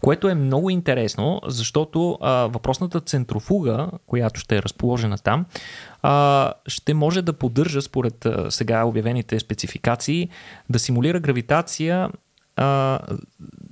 [0.00, 5.46] Което е много интересно, защото а, въпросната центрофуга, която ще е разположена там,
[6.02, 10.28] а, ще може да поддържа, според а, сега обявените спецификации,
[10.70, 12.08] да симулира гравитация
[12.60, 12.98] а,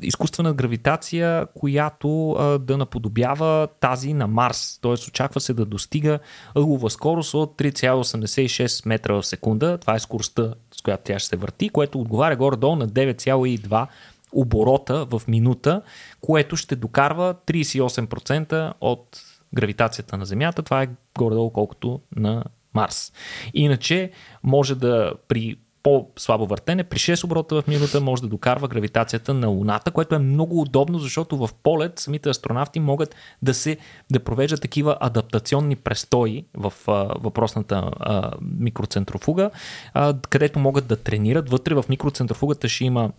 [0.02, 4.78] изкуствена гравитация, която а, да наподобява тази на Марс.
[4.82, 4.92] Т.е.
[4.92, 6.18] очаква се да достига
[6.54, 9.78] ъглова скорост от 3,86 метра в секунда.
[9.78, 13.86] Това е скоростта, с която тя ще се върти, което отговаря горе-долу на 9,2
[14.32, 15.82] оборота в минута,
[16.20, 19.20] което ще докарва 38% от
[19.54, 20.62] гравитацията на Земята.
[20.62, 23.12] Това е горе-долу колкото на Марс.
[23.54, 24.10] Иначе
[24.42, 29.48] може да при по-слабо въртене, при 6 оборота в минута може да докарва гравитацията на
[29.48, 33.76] Луната, което е много удобно, защото в полет самите астронавти могат да се
[34.12, 39.50] да провеждат такива адаптационни престои в а, въпросната а, микроцентрофуга,
[39.94, 41.50] а, където могат да тренират.
[41.50, 43.12] Вътре в микроцентрофугата ще има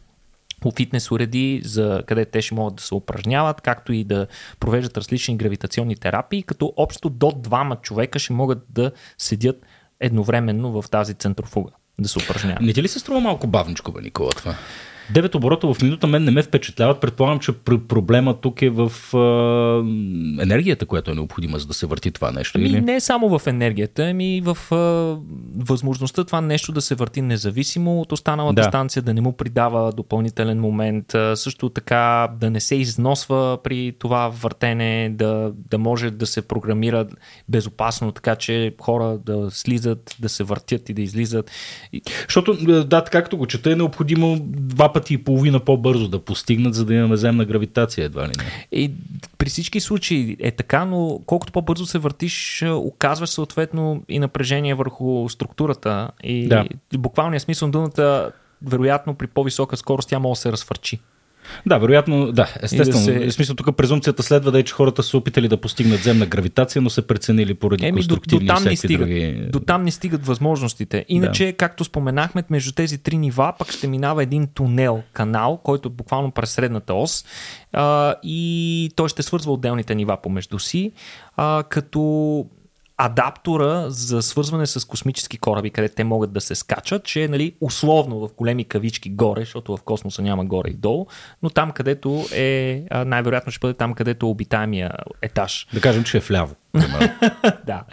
[0.75, 4.27] фитнес уреди, за къде те ще могат да се упражняват, както и да
[4.59, 9.65] провеждат различни гравитационни терапии, като общо до двама човека ще могат да седят
[9.99, 12.57] едновременно в тази центрофуга да се упражнява.
[12.61, 14.55] Не ти ли се струва малко бавничко, бе, Никола, това?
[15.13, 17.01] 9 оборота в минута мен не ме впечатляват.
[17.01, 17.51] Предполагам, че
[17.87, 19.79] проблема тук е в а,
[20.43, 22.57] енергията, която е необходима, за да се върти това нещо.
[22.57, 22.81] Ами, или?
[22.81, 24.75] Не само в енергията, ами в а,
[25.57, 28.63] възможността това нещо да се върти независимо от останалата да.
[28.63, 33.93] станция, да не му придава допълнителен момент, а, също така да не се износва при
[33.99, 37.07] това въртене, да, да може да се програмира
[37.49, 41.51] безопасно, така че хора да слизат, да се въртят и да излизат.
[42.27, 46.85] Защото, да, както го чета, е необходимо два пъти и половина по-бързо да постигнат, за
[46.85, 48.67] да имаме земна гравитация, едва ли не.
[48.71, 48.91] И
[49.37, 55.29] при всички случаи е така, но колкото по-бързо се въртиш, оказваш съответно и напрежение върху
[55.29, 56.09] структурата.
[56.23, 56.65] И да.
[56.97, 58.31] буквалният смисъл на думата,
[58.61, 60.99] вероятно при по-висока скорост тя може да се разфърчи.
[61.65, 63.05] Да, вероятно, да, естествено.
[63.05, 63.27] Да се...
[63.27, 66.81] В смисъл, тук презумцията следва да е, че хората са опитали да постигнат земна гравитация,
[66.81, 69.47] но са преценили поради Еми, конструктивни до, до, там не стигат, други...
[69.49, 71.05] до там не стигат възможностите.
[71.07, 71.53] Иначе, да.
[71.53, 76.31] както споменахме, между тези три нива пък ще минава един тунел, канал, който е буквално
[76.31, 77.25] през средната ос
[77.73, 80.91] а, и той ще свързва отделните нива помежду си,
[81.37, 82.45] а, като
[83.01, 87.55] адаптора за свързване с космически кораби, къде те могат да се скачат, че е нали,
[87.61, 91.05] условно в големи кавички горе, защото в космоса няма горе и долу,
[91.43, 95.67] но там където е, най-вероятно ще бъде там където е обитаемия етаж.
[95.73, 96.55] Да кажем, че е вляво.
[97.65, 97.83] да.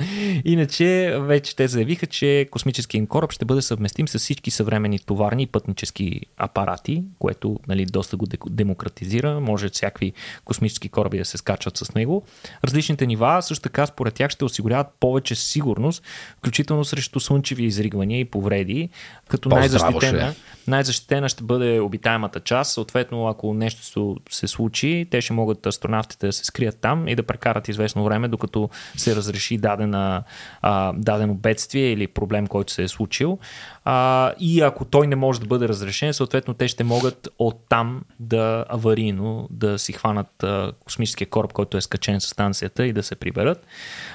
[0.44, 5.46] Иначе вече те заявиха, че космическият кораб ще бъде съвместим с всички съвремени товарни и
[5.46, 9.40] пътнически апарати, което нали, доста го демократизира.
[9.40, 10.12] Може всякакви
[10.44, 12.24] космически кораби да се скачат с него.
[12.64, 16.02] Различните нива също така според тях ще осигуряват повече сигурност,
[16.38, 18.88] включително срещу слънчеви изригвания и повреди,
[19.28, 20.34] като най-защитена,
[20.66, 22.72] най-защитена ще бъде обитаемата част.
[22.72, 27.22] Съответно, ако нещо се случи, те ще могат астронавтите да се скрият там и да
[27.22, 30.22] прекарат известно време, докато се разреши дадена,
[30.62, 33.38] а, дадено бедствие или проблем, който се е случил.
[33.84, 38.64] А, и ако той не може да бъде разрешен, съответно те ще могат оттам да
[38.68, 43.16] аварийно да си хванат а, космическия кораб, който е скачен с станцията и да се
[43.16, 43.66] приберат.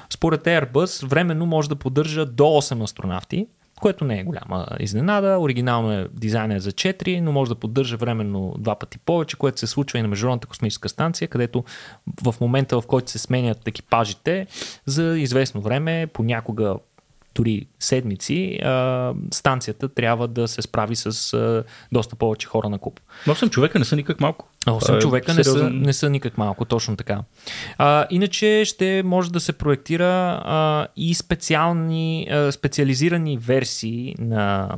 [0.10, 3.48] Според Airbus, временно може да поддържа до 8 астронавти,
[3.82, 5.38] което не е голяма изненада.
[5.40, 9.68] Оригинално е дизайнер за 4, но може да поддържа временно два пъти повече, което се
[9.68, 11.64] случва и на Международната космическа станция, където
[12.24, 14.48] в момента, в който се сменят екипажите,
[14.86, 16.76] за известно време, понякога
[17.36, 23.00] дори седмици, а, станцията трябва да се справи с а, доста повече хора на куп.
[23.28, 24.48] 8 човека не са никак малко.
[24.66, 27.24] 8 е човека не са, не са никак малко, точно така.
[27.78, 34.70] А, иначе ще може да се проектира а, и специални, а, специализирани версии на,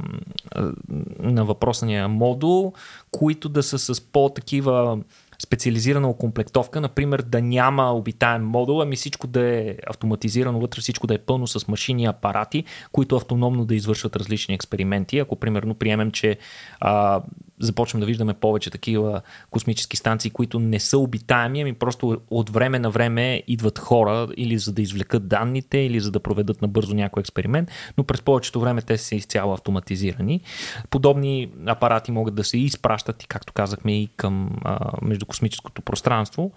[0.51, 0.71] а,
[1.19, 2.73] на въпросния модул,
[3.11, 4.97] които да са с по-такива
[5.43, 11.13] специализирана окомплектовка, например да няма обитаем модул, ами всичко да е автоматизирано, вътре всичко да
[11.13, 15.19] е пълно с машини и апарати, които автономно да извършват различни експерименти.
[15.19, 16.37] Ако примерно приемем, че
[16.79, 17.21] а,
[17.59, 22.79] започвам да виждаме повече такива космически станции, които не са обитаеми, ами просто от време
[22.79, 27.21] на време идват хора или за да извлекат данните, или за да проведат набързо някой
[27.21, 30.41] експеримент, но през повечето време те са изцяло автоматизирани.
[30.89, 36.51] Подобни апарати могат да се изпращат и, както казахме, и към а, междукосмическото пространство.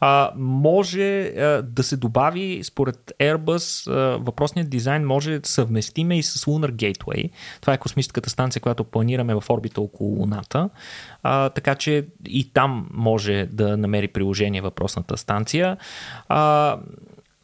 [0.00, 6.22] А, може а, да се добави, според Airbus, а, въпросният дизайн може да съвместиме и
[6.22, 7.30] с Lunar Gateway.
[7.60, 10.70] Това е космическата станция, която планираме в орбита около Луната страната.
[11.22, 15.76] А, така че и там може да намери приложение въпросната станция.
[16.28, 16.78] А,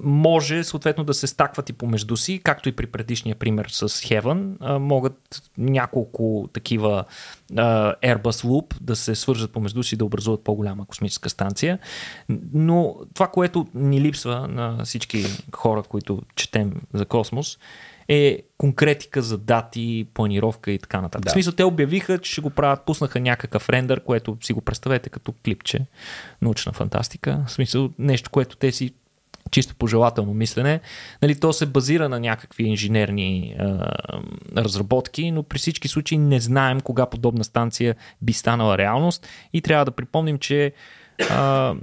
[0.01, 4.79] може съответно да се стакват и помежду си, както и при предишния пример с Heaven.
[4.79, 7.05] Могат няколко такива
[7.53, 11.79] Airbus Loop да се свържат помежду си да образуват по-голяма космическа станция.
[12.53, 17.59] Но това, което ни липсва на всички хора, които четем за космос,
[18.09, 21.25] е конкретика за дати, планировка и така нататък.
[21.25, 21.31] Да.
[21.31, 25.11] В смисъл, те обявиха, че ще го правят, пуснаха някакъв рендър, което си го представете
[25.11, 25.87] като клипче,
[26.43, 27.45] научна фантастика.
[27.47, 28.95] В смисъл, нещо, което те си
[29.51, 30.81] чисто пожелателно мислене.
[31.23, 33.93] Нали, то се базира на някакви инженерни а,
[34.57, 39.85] разработки, но при всички случаи не знаем кога подобна станция би станала реалност и трябва
[39.85, 40.73] да припомним, че
[41.31, 41.75] а,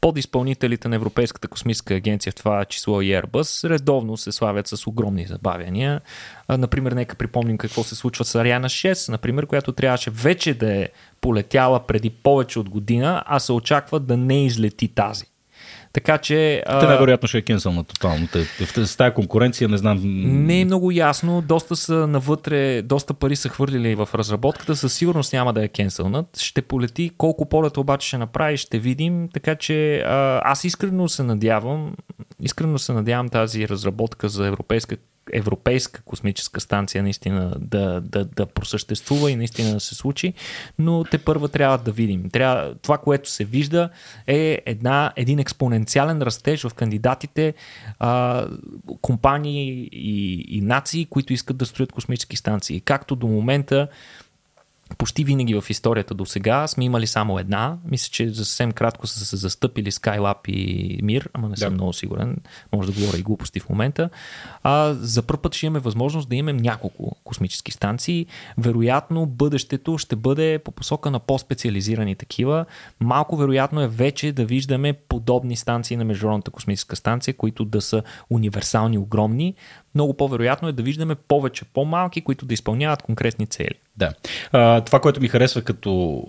[0.00, 5.26] подизпълнителите на Европейската космическа агенция, в това число и Airbus, редовно се славят с огромни
[5.26, 6.00] забавяния.
[6.48, 10.88] Например, нека припомним какво се случва с Ариана 6, например, която трябваше вече да е
[11.20, 15.24] полетяла преди повече от година, а се очаква да не излети тази.
[15.96, 16.62] Така че.
[16.80, 18.28] Те най-вероятно ще е кенсълна тотално.
[18.76, 20.00] С тази конкуренция не знам.
[20.46, 21.42] Не е много ясно.
[21.42, 24.76] Доста са навътре, доста пари са хвърлили в разработката.
[24.76, 26.38] Със сигурност няма да е кенсълнат.
[26.38, 27.10] Ще полети.
[27.18, 29.28] Колко полета обаче ще направи, ще видим.
[29.32, 30.02] Така че
[30.42, 31.94] аз искрено се надявам,
[32.40, 34.96] искрено се надявам тази разработка за европейска
[35.32, 40.34] европейска космическа станция наистина да, да, да просъществува и наистина да се случи,
[40.78, 42.30] но те първа трябва да видим.
[42.30, 43.88] Трябва, това, което се вижда
[44.26, 47.54] е една, един експоненциален растеж в кандидатите,
[47.98, 48.46] а,
[49.00, 52.80] компании и, и нации, които искат да строят космически станции.
[52.80, 53.88] Както до момента
[54.98, 57.76] почти винаги в историята до сега сме имали само една.
[57.90, 61.74] Мисля, че за съвсем кратко са се застъпили Skylab и Мир, ама не съм да.
[61.74, 62.36] много сигурен.
[62.72, 64.10] Може да говоря и глупости в момента.
[64.62, 68.26] А, за първ път ще имаме възможност да имаме няколко космически станции.
[68.58, 72.64] Вероятно, бъдещето ще бъде по посока на по-специализирани такива.
[73.00, 78.02] Малко вероятно е вече да виждаме подобни станции на Международната космическа станция, които да са
[78.30, 79.54] универсални, огромни,
[79.94, 83.74] много по-вероятно е да виждаме повече по-малки, които да изпълняват конкретни цели.
[83.96, 84.12] Да.
[84.52, 86.22] А, това, което ми харесва като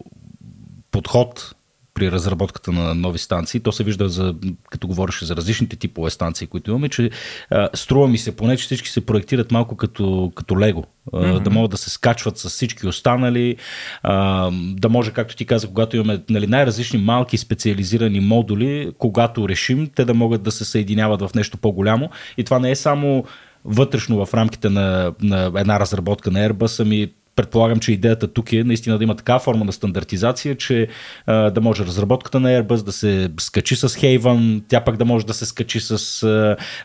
[0.91, 1.55] подход
[1.97, 3.59] при разработката на нови станции.
[3.59, 4.35] То се вижда, за,
[4.69, 7.09] като говореше за различните типове станции, които имаме, че
[7.49, 10.83] а, струва ми се поне, че всички се проектират малко като, като лего.
[11.13, 11.39] А, mm-hmm.
[11.39, 13.55] Да могат да се скачват с всички останали,
[14.03, 19.89] а, да може, както ти каза, когато имаме нали, най-различни малки специализирани модули, когато решим,
[19.95, 22.09] те да могат да се съединяват в нещо по-голямо.
[22.37, 23.23] И това не е само
[23.65, 28.63] вътрешно в рамките на, на една разработка на Airbus, ами предполагам, че идеята тук е
[28.63, 30.87] наистина да има такава форма на стандартизация, че
[31.27, 35.33] да може разработката на Airbus да се скачи с Haven, тя пък да може да
[35.33, 35.97] се скачи с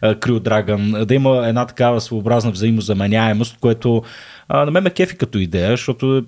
[0.03, 4.03] Crew Dragon, да има една такава своеобразна взаимозаменяемост, което
[4.55, 6.27] а, на мен ме кефи като идея, защото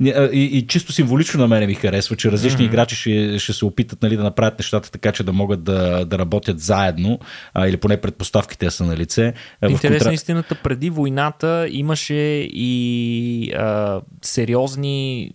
[0.00, 2.68] и, и, и чисто символично на мен ми харесва, че различни mm-hmm.
[2.68, 6.18] играчи ще, ще се опитат нали, да направят нещата така, че да могат да, да
[6.18, 7.18] работят заедно,
[7.54, 9.34] а, или поне предпоставките са на лице.
[9.68, 10.14] Интересна контра...
[10.14, 12.14] истината, преди войната имаше
[12.52, 15.30] и а, сериозни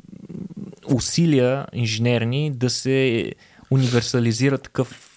[0.93, 3.31] усилия инженерни да се
[3.71, 5.11] универсализира такъв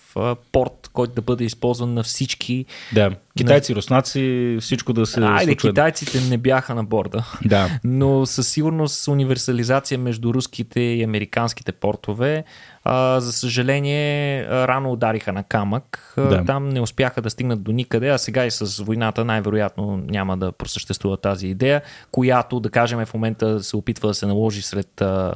[0.53, 2.65] порт, който да бъде използван на всички.
[2.93, 3.77] Да, китайци, на...
[3.77, 5.71] руснаци, всичко да се Айде, случва.
[5.71, 7.25] китайците не бяха на борда.
[7.45, 7.79] Да.
[7.85, 12.45] Но със сигурност универсализация между руските и американските портове
[12.85, 16.15] а, за съжаление, рано удариха на камък.
[16.17, 16.45] Да.
[16.45, 20.53] Там не успяха да стигнат до никъде, а сега и с войната най-вероятно няма да
[20.53, 25.35] просъществува тази идея, която, да кажем, в момента се опитва да се наложи сред а,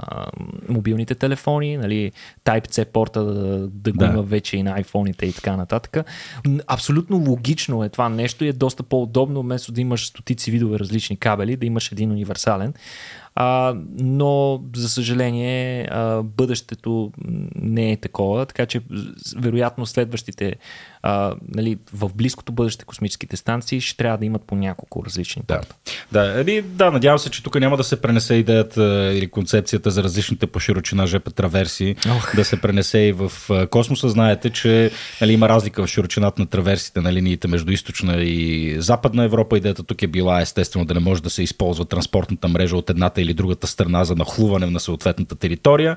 [0.69, 2.13] мобилните телефони, нали,
[2.45, 4.07] Type-C порта да, да го да.
[4.07, 5.97] има вече и на iPhone-ите и така нататък.
[6.67, 11.17] Абсолютно логично е това нещо и е доста по-удобно, вместо да имаш стотици видове различни
[11.17, 12.75] кабели, да имаш един универсален.
[13.41, 17.13] А, но, за съжаление, а, бъдещето
[17.55, 18.81] не е такова, така че
[19.37, 20.57] вероятно следващите
[21.03, 25.61] а, нали, в близкото бъдеще космическите станции ще трябва да имат по няколко различни да.
[26.13, 30.03] Да, ами, да, надявам се, че тук няма да се пренесе идеята или концепцията за
[30.03, 32.37] различните по широчина ЖП траверси, Ох.
[32.37, 33.33] да се пренесе и в
[33.71, 34.09] космоса.
[34.09, 39.25] Знаете, че нали, има разлика в широчината на траверсите на линиите между източна и западна
[39.25, 39.59] Европа.
[39.59, 43.23] Идеята тук е била естествено да не може да се използва транспортната мрежа от едната
[43.23, 45.97] или другата страна за нахлуване на съответната територия.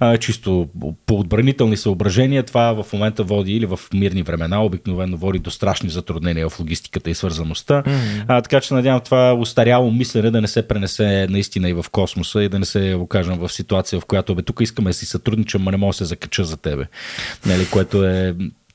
[0.00, 0.68] А, чисто
[1.06, 5.50] по отбранителни съображения това в момента води или в мирни времена времена обикновено води до
[5.50, 7.82] страшни затруднения в логистиката и свързаността.
[7.82, 8.24] Mm-hmm.
[8.28, 12.42] А, така че надявам това устаряло мислене да не се пренесе наистина и в космоса
[12.42, 15.64] и да не се окажем в ситуация, в която бе, тук искаме да си сътрудничам,
[15.64, 16.84] но не мога да се закача за тебе.
[17.46, 18.34] Нали, което е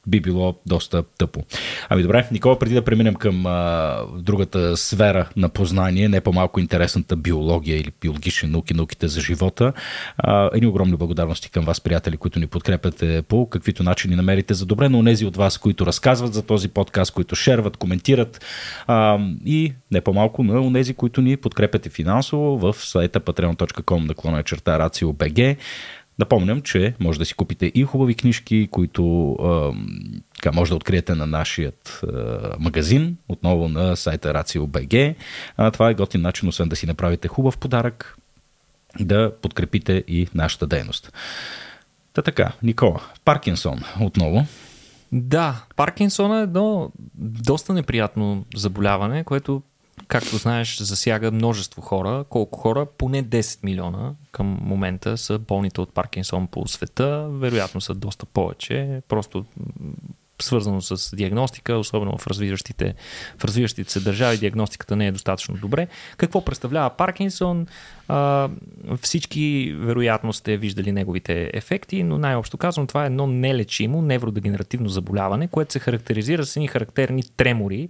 [0.09, 1.43] би било доста тъпо.
[1.89, 7.15] Ами добре, Никола, преди да преминем към а, другата сфера на познание, не по-малко интересната
[7.15, 9.73] биология или биологични науки, науките за живота,
[10.53, 14.89] едни огромни благодарности към вас, приятели, които ни подкрепяте по каквито начини намерите за добре,
[14.89, 18.45] но нези от вас, които разказват за този подкаст, които шерват, коментират
[18.87, 24.79] а, и не по-малко на тези, които ни подкрепяте финансово в сайта patreon.com наклона черта
[24.79, 25.57] RACIO.BG.
[26.19, 31.25] Напомням, че може да си купите и хубави книжки, които а, може да откриете на
[31.25, 31.71] нашия
[32.59, 35.15] магазин, отново на сайта RACIO.BG.
[35.57, 38.17] А, това е готин начин, освен да си направите хубав подарък,
[38.99, 41.13] да подкрепите и нашата дейност.
[42.13, 44.45] Та така, Никола, Паркинсон отново.
[45.11, 49.61] Да, Паркинсон е едно доста неприятно заболяване, което
[50.09, 52.25] както знаеш, засяга множество хора.
[52.29, 52.85] Колко хора?
[52.97, 57.27] Поне 10 милиона към момента са болните от Паркинсон по света.
[57.31, 59.01] Вероятно са доста повече.
[59.07, 59.45] Просто
[60.41, 62.95] свързано с диагностика, особено в развиващите,
[63.37, 65.87] в развиващите се държави, диагностиката не е достатъчно добре.
[66.17, 67.67] Какво представлява Паркинсон?
[68.07, 68.49] А,
[69.01, 75.47] всички вероятно сте виждали неговите ефекти, но най-общо казвам, това е едно нелечимо невродегенеративно заболяване,
[75.47, 77.89] което се характеризира с едни характерни тремори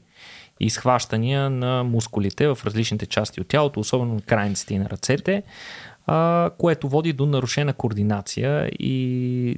[0.59, 5.43] и схващания на мускулите в различните части от тялото, особено на крайниците и на ръцете,
[6.07, 9.55] а, което води до нарушена координация и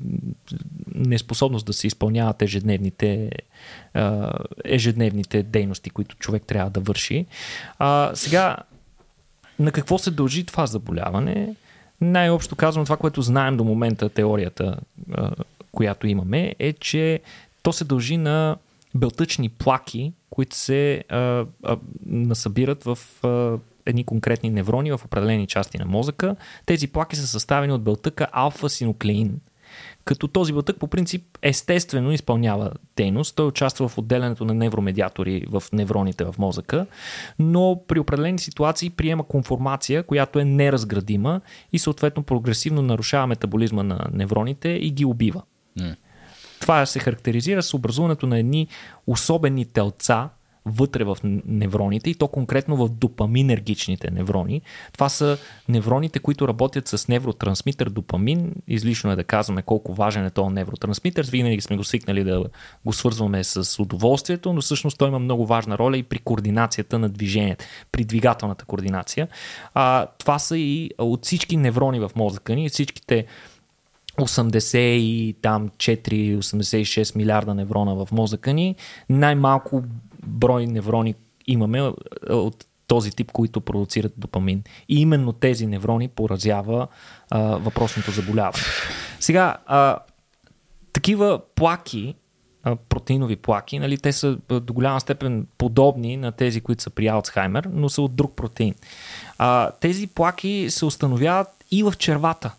[0.95, 3.31] неспособност да се изпълняват ежедневните,
[3.93, 4.31] а,
[4.65, 7.25] ежедневните дейности, които човек трябва да върши.
[7.79, 8.57] А, сега,
[9.59, 11.55] на какво се дължи това заболяване?
[12.01, 14.77] Най-общо казвам това, което знаем до момента, теорията,
[15.71, 17.19] която имаме, е, че
[17.63, 18.57] то се дължи на
[18.95, 25.77] белтъчни плаки, които се а, а, насъбират в а, едни конкретни неврони в определени части
[25.77, 26.35] на мозъка.
[26.65, 29.39] Тези плаки са съставени от белтъка алфа-синуклеин,
[30.05, 33.35] като този белтък по принцип естествено изпълнява дейност.
[33.35, 36.85] Той участва в отделянето на невромедиатори в невроните в мозъка,
[37.39, 41.41] но при определени ситуации приема конформация, която е неразградима
[41.73, 45.41] и съответно прогресивно нарушава метаболизма на невроните и ги убива.
[45.79, 45.95] Mm.
[46.61, 48.67] Това се характеризира с образуването на едни
[49.07, 50.29] особени телца,
[50.65, 54.61] вътре в невроните и то конкретно в допаминергичните неврони.
[54.93, 55.37] Това са
[55.69, 58.55] невроните, които работят с невротрансмитър допамин.
[58.67, 61.25] Излишно е да казваме колко важен е този невротрансмитър.
[61.25, 62.43] Винаги сме го свикнали да
[62.85, 67.09] го свързваме с удоволствието, но всъщност той има много важна роля и при координацията на
[67.09, 69.27] движението, при двигателната координация.
[69.73, 73.25] А, това са и от всички неврони в мозъка ни, всичките
[74.27, 78.75] 80 и там 4-86 милиарда неврона в мозъка ни,
[79.09, 79.83] най-малко
[80.23, 81.15] брой неврони
[81.47, 81.91] имаме
[82.29, 84.63] от този тип, които продуцират допамин.
[84.89, 86.87] И именно тези неврони поразява
[87.29, 88.63] а, въпросното заболяване.
[89.19, 89.97] Сега, а,
[90.93, 92.15] такива плаки,
[92.63, 97.07] а, протеинови плаки, нали, те са до голяма степен подобни на тези, които са при
[97.07, 98.75] Алцхаймер, но са от друг протеин.
[99.37, 102.51] А, тези плаки се установяват и в червата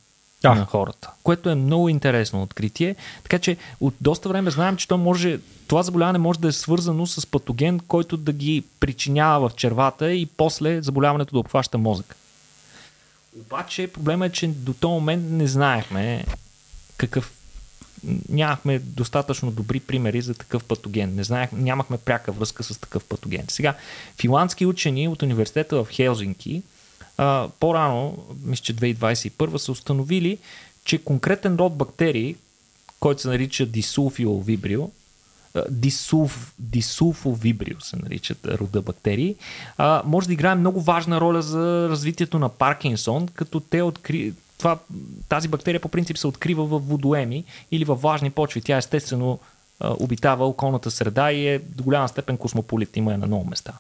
[0.43, 0.55] да.
[0.55, 2.97] на хората, което е много интересно откритие.
[3.23, 7.07] Така че от доста време знаем, че то може, това заболяване може да е свързано
[7.07, 12.17] с патоген, който да ги причинява в червата и после заболяването да обхваща мозък.
[13.41, 16.25] Обаче проблема е, че до този момент не знаехме
[16.97, 17.33] какъв
[18.29, 21.15] нямахме достатъчно добри примери за такъв патоген.
[21.15, 23.45] Не знаех, нямахме пряка връзка с такъв патоген.
[23.49, 23.75] Сега,
[24.21, 26.63] финландски учени от университета в Хелзинки
[27.19, 30.39] а, по-рано, мисля, че 2021 са установили,
[30.85, 32.37] че конкретен род бактерии,
[33.01, 34.91] който се нарича дисулфиовибрио,
[35.71, 39.37] дисулф, дисулфовибрио се наричат рода бактерии,
[39.79, 44.33] а, може да играе много важна роля за развитието на Паркинсон, като те откри...
[44.59, 44.79] Това,
[45.29, 48.61] тази бактерия по принцип се открива в водоеми или във влажни почви.
[48.61, 49.39] Тя естествено
[49.81, 53.73] обитава околната среда и е до голяма степен космополит, има е на много места.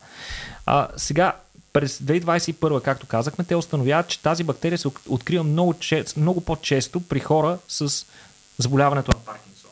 [0.66, 1.33] А, сега,
[1.73, 5.75] през 2021, както казахме, те установяват, че тази бактерия се открива много,
[6.16, 8.07] много по-често при хора с
[8.59, 9.70] заболяването на Паркинсон.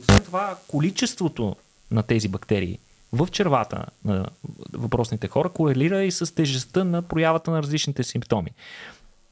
[0.00, 1.56] Освен това, количеството
[1.90, 2.78] на тези бактерии
[3.12, 4.26] в червата на
[4.72, 8.50] въпросните хора корелира и с тежестта на проявата на различните симптоми.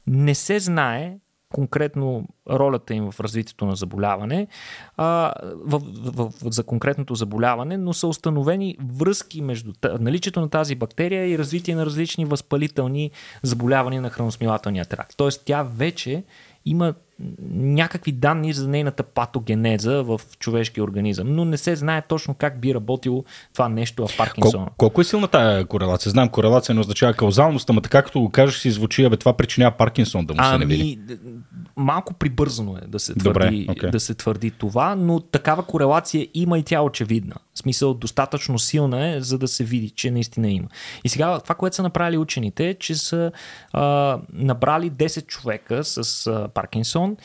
[0.07, 1.17] Не се знае
[1.53, 4.47] конкретно ролята им в развитието на заболяване,
[4.97, 10.75] а, в, в, в, за конкретното заболяване, но са установени връзки между наличието на тази
[10.75, 13.11] бактерия и развитие на различни възпалителни
[13.43, 15.13] заболявания на храносмилателния тракт.
[15.17, 16.23] Тоест тя вече
[16.65, 16.93] има
[17.49, 22.73] някакви данни за нейната патогенеза в човешкия организъм, но не се знае точно как би
[22.73, 24.65] работило това нещо в Паркинсона.
[24.65, 26.09] Кол- колко е силна тая корелация?
[26.09, 29.77] Знам, корелация не означава каузалност, ама така като го кажеш си звучи, абе това причинява
[29.77, 30.99] Паркинсон да му се не види.
[31.77, 33.91] Малко прибързано е да се, твърди, Добре, okay.
[33.91, 37.35] да се твърди това, но такава корелация има и тя очевидна.
[37.55, 40.67] Смисъл достатъчно силна е, за да се види, че наистина има.
[41.03, 43.31] И сега това, което са направили учените, е, че са
[43.73, 47.17] а, набрали 10 човека с а, Паркинсон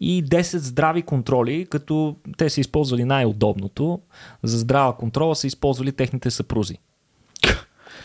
[0.00, 4.00] и 10 здрави контроли, като те са използвали най-удобното.
[4.42, 6.78] За здрава контрола са използвали техните съпрузи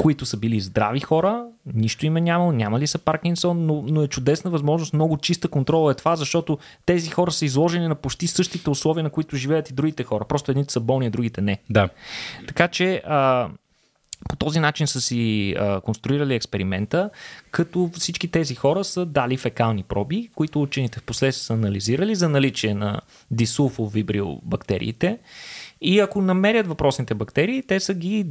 [0.01, 4.07] които са били здрави хора, нищо им е нямало, нямали са Паркинсон, но, но е
[4.07, 8.69] чудесна възможност, много чиста контрола е това, защото тези хора са изложени на почти същите
[8.69, 10.25] условия, на които живеят и другите хора.
[10.25, 11.57] Просто едните са болни, а другите не.
[11.69, 11.89] Да.
[12.47, 13.49] Така че а,
[14.29, 17.09] по този начин са си а, конструирали експеримента,
[17.51, 22.29] като всички тези хора са дали фекални проби, които учените в последствие са анализирали за
[22.29, 25.19] наличие на дисулфовибрил бактериите.
[25.81, 28.27] И ако намерят въпросните бактерии, те са ги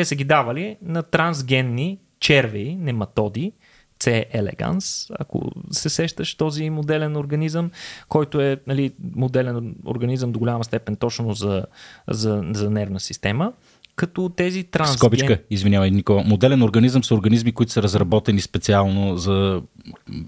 [0.00, 3.52] те са ги давали на трансгенни черви, нематоди,
[3.98, 4.32] C.
[4.34, 7.70] elegans, ако се сещаш този моделен организъм,
[8.08, 11.66] който е нали, моделен организъм до голяма степен точно за,
[12.08, 13.52] за, за нервна система
[14.00, 14.98] като тези трансген...
[14.98, 16.22] Скобичка, извинявай, Никола.
[16.26, 19.62] Моделен организъм са организми, които са разработени специално за...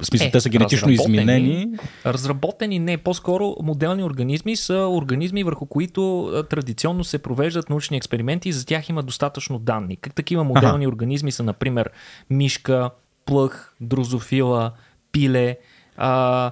[0.00, 1.68] В смисъл, е, те са генетично изменени.
[2.06, 8.52] Разработени не, по-скоро моделни организми са организми, върху които традиционно се провеждат научни експерименти и
[8.52, 9.96] за тях има достатъчно данни.
[9.96, 10.92] Как такива моделни ага.
[10.92, 11.90] организми са, например,
[12.30, 12.90] мишка,
[13.24, 14.72] плъх, дрозофила,
[15.12, 15.58] пиле,
[15.96, 16.50] а,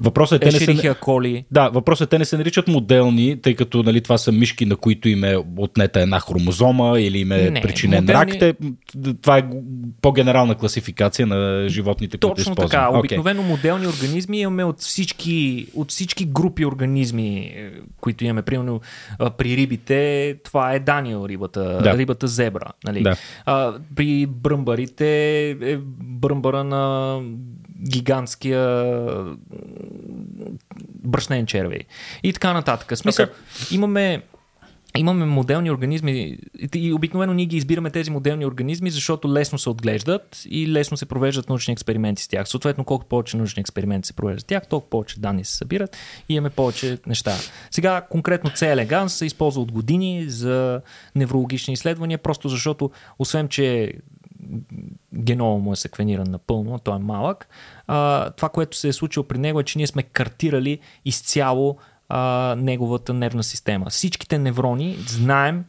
[0.00, 0.94] Въпросът е, те не се...
[1.00, 1.44] коли.
[1.50, 4.76] Да, въпросът е, те не се наричат моделни, тъй като нали, това са мишки, на
[4.76, 8.20] които им е отнета една хромозома или им е не, причинен моделни...
[8.20, 8.38] рак.
[8.38, 8.54] Те,
[9.22, 9.42] това е
[10.02, 12.86] по-генерална класификация на животните, Точно които използваме.
[12.86, 12.98] така.
[12.98, 13.46] Обикновено okay.
[13.46, 18.42] моделни организми имаме от всички, от всички групи организми, е, които имаме.
[18.42, 18.80] Примерно
[19.38, 21.98] при рибите, това е Даниел рибата, да.
[21.98, 22.72] рибата зебра.
[22.84, 23.02] Нали?
[23.02, 23.16] Да.
[23.46, 27.16] А, при бръмбарите е бръмбара на
[27.88, 28.84] гигантския
[31.04, 31.80] брашнен червей.
[32.22, 32.98] И така нататък.
[32.98, 33.74] Смисъл, okay.
[33.74, 34.22] имаме
[34.96, 36.38] Имаме моделни организми
[36.74, 41.06] и обикновено ние ги избираме тези моделни организми, защото лесно се отглеждат и лесно се
[41.06, 42.48] провеждат научни експерименти с тях.
[42.48, 45.96] Съответно, колкото повече научни експерименти се провеждат с тях, толкова повече данни се събират
[46.28, 47.34] и имаме повече неща.
[47.70, 48.74] Сега конкретно C.
[48.74, 50.80] elegans се използва от години за
[51.14, 53.92] неврологични изследвания, просто защото освен, че
[55.14, 57.48] генома му е секвениран напълно, той е малък.
[57.86, 61.76] А, това, което се е случило при него е, че ние сме картирали изцяло
[62.08, 63.86] а, неговата нервна система.
[63.90, 65.64] Всичките неврони знаем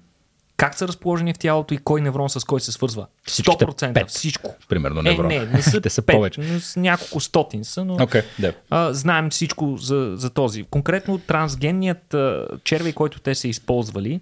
[0.61, 3.07] как са разположени в тялото и кой неврон с кой се свързва.
[3.27, 3.93] 100%.
[3.93, 4.55] Пет, всичко.
[4.69, 5.31] Примерно неврон.
[5.31, 6.41] Е, не, не са, Те са пет, повече.
[6.41, 8.55] Но с няколко стотин са, но okay, yeah.
[8.69, 10.63] а, знаем всичко за, за този.
[10.63, 14.21] Конкретно трансгенният а, червей, който те са използвали,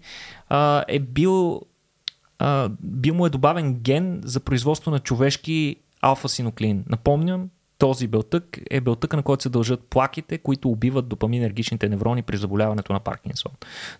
[0.50, 1.62] а, е бил
[2.80, 6.84] бил му е добавен ген за производство на човешки алфа-синоклин.
[6.90, 12.38] Напомням, този белтък е белтъка, на който се дължат плаките, които убиват допаминергичните неврони при
[12.38, 13.52] заболяването на Паркинсон.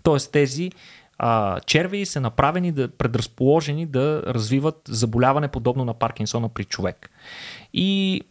[0.04, 0.72] Тоест тези
[1.18, 7.10] а, червеи са направени да предразположени да развиват заболяване подобно на Паркинсона при човек.
[7.74, 8.22] И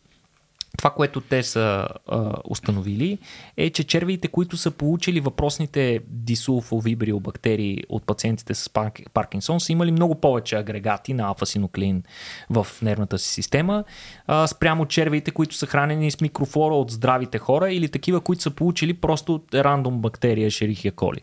[0.78, 3.18] това, което те са а, установили,
[3.56, 8.70] е, че червиите, които са получили въпросните дисулфовибрио бактерии от пациентите с
[9.12, 12.02] Паркинсон, са имали много повече агрегати на алфа-синоклин
[12.50, 13.84] в нервната си система,
[14.26, 18.50] а, спрямо червиите, които са хранени с микрофлора от здравите хора или такива, които са
[18.50, 21.20] получили просто рандом бактерия Шерихия коли.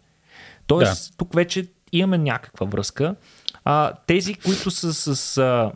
[0.68, 1.18] Тоест, да.
[1.18, 3.16] тук вече имаме някаква връзка.
[3.66, 5.38] А, тези, които са с.
[5.38, 5.72] А,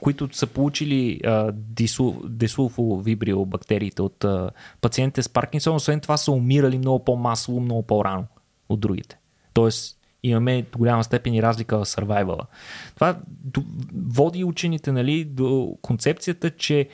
[0.00, 1.20] които са получили
[2.24, 4.50] дисулфовибрио бактериите от а,
[4.80, 8.26] пациентите с Паркинсон, освен това са умирали много по-масово, много по-рано
[8.68, 9.18] от другите.
[9.52, 12.46] Тоест, имаме до голяма степен и разлика в сървайвала.
[12.94, 13.18] Това
[14.08, 16.88] води учените нали, до концепцията, че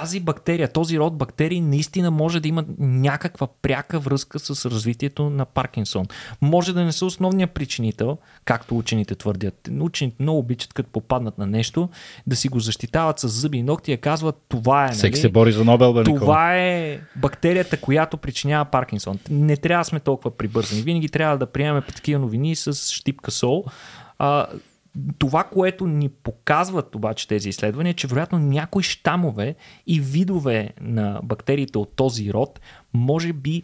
[0.00, 5.44] тази бактерия, този род бактерии наистина може да има някаква пряка връзка с развитието на
[5.44, 6.06] Паркинсон.
[6.40, 9.68] Може да не са основният причинител, както учените твърдят.
[9.80, 11.88] Учените много обичат, като попаднат на нещо,
[12.26, 14.86] да си го защитават с зъби и ногти и казват, това е.
[14.86, 19.18] Нали, Всеки се бори за Нобел, бе, Това е бактерията, която причинява Паркинсон.
[19.30, 20.82] Не трябва да сме толкова прибързани.
[20.82, 23.64] Винаги трябва да приемаме такива новини с щипка сол.
[24.18, 24.46] А,
[25.18, 29.54] това, което ни показват обаче тези изследвания, е, че вероятно някои щамове
[29.86, 32.60] и видове на бактериите от този род
[32.94, 33.62] може би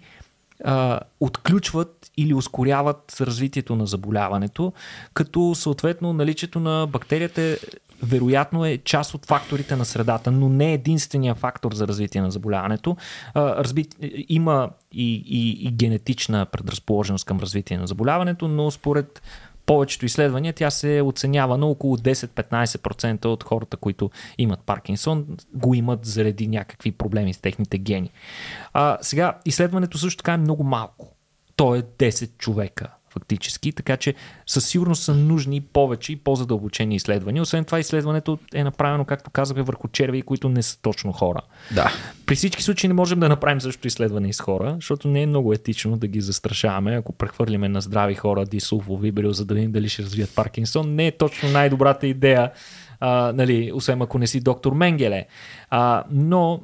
[0.64, 4.72] а, отключват или ускоряват развитието на заболяването,
[5.14, 7.58] като съответно наличието на бактерията
[8.02, 12.30] вероятно е част от факторите на средата, но не е единствения фактор за развитие на
[12.30, 12.96] заболяването.
[13.36, 13.86] разби...
[14.28, 19.22] Има и, и, и генетична предразположеност към развитие на заболяването, но според
[19.70, 26.04] повечето изследвания тя се оценява на около 10-15% от хората, които имат Паркинсон, го имат
[26.04, 28.10] заради някакви проблеми с техните гени.
[28.72, 31.08] А, сега, изследването също така е много малко.
[31.56, 34.14] То е 10 човека фактически, така че
[34.46, 37.42] със сигурност са нужни повече и по-задълбочени изследвания.
[37.42, 41.40] Освен това, изследването е направено, както казахме, върху черви, които не са точно хора.
[41.74, 41.92] Да.
[42.26, 45.52] При всички случаи не можем да направим също изследване с хора, защото не е много
[45.52, 49.88] етично да ги застрашаваме, ако прехвърлиме на здрави хора дисулфо вибрио, за да видим дали
[49.88, 50.94] ще развият Паркинсон.
[50.94, 52.50] Не е точно най-добрата идея,
[53.00, 55.26] а, нали, освен ако не си доктор Менгеле.
[55.70, 56.61] А, но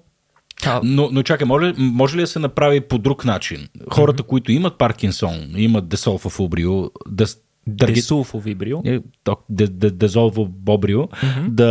[0.67, 0.81] а...
[0.85, 3.69] Но, но чакай, може, може ли да се направи по друг начин?
[3.91, 4.27] Хората, mm-hmm.
[4.27, 7.27] които имат Паркинсон, имат десолфофобрио, да,
[7.67, 8.79] Десулфовибрио.
[9.51, 11.49] Дезолвобобрио, mm-hmm.
[11.49, 11.67] да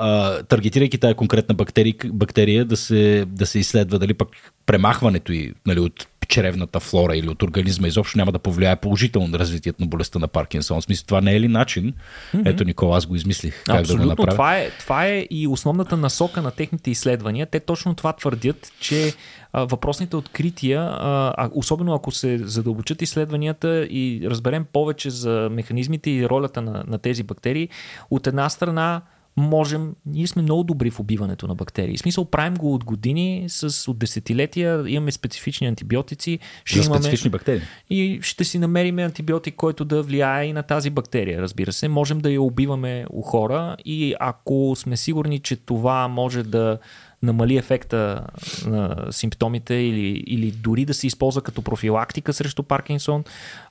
[0.00, 4.28] а, таргетирайки тази конкретна бактерия, бактерия да, се, да се изследва дали пък
[4.66, 9.38] премахването и нали, от черевната флора или от организма изобщо няма да повлияе положително на
[9.38, 10.80] развитието на болестта на Паркинсон.
[10.80, 11.92] В смисъл, това не е ли начин?
[12.34, 12.48] Mm-hmm.
[12.48, 13.64] Ето, Никола, аз го измислих.
[13.64, 14.08] Как Абсолютно.
[14.08, 14.32] Да го направя.
[14.32, 17.46] Това, е, това е и основната насока на техните изследвания.
[17.46, 19.14] Те точно това твърдят, че
[19.52, 26.28] а, въпросните открития, а, особено ако се задълбочат изследванията и разберем повече за механизмите и
[26.28, 27.68] ролята на, на тези бактерии,
[28.10, 29.02] от една страна
[29.36, 31.96] можем, ние сме много добри в убиването на бактерии.
[31.96, 36.38] В смисъл, правим го от години, с, от десетилетия, имаме специфични антибиотици.
[36.64, 37.62] Ще За имаме, специфични бактерии.
[37.90, 41.88] И ще си намерим антибиотик, който да влияе и на тази бактерия, разбира се.
[41.88, 46.78] Можем да я убиваме у хора и ако сме сигурни, че това може да
[47.22, 48.26] намали ефекта
[48.66, 53.24] на симптомите или, или дори да се използва като профилактика срещу Паркинсон,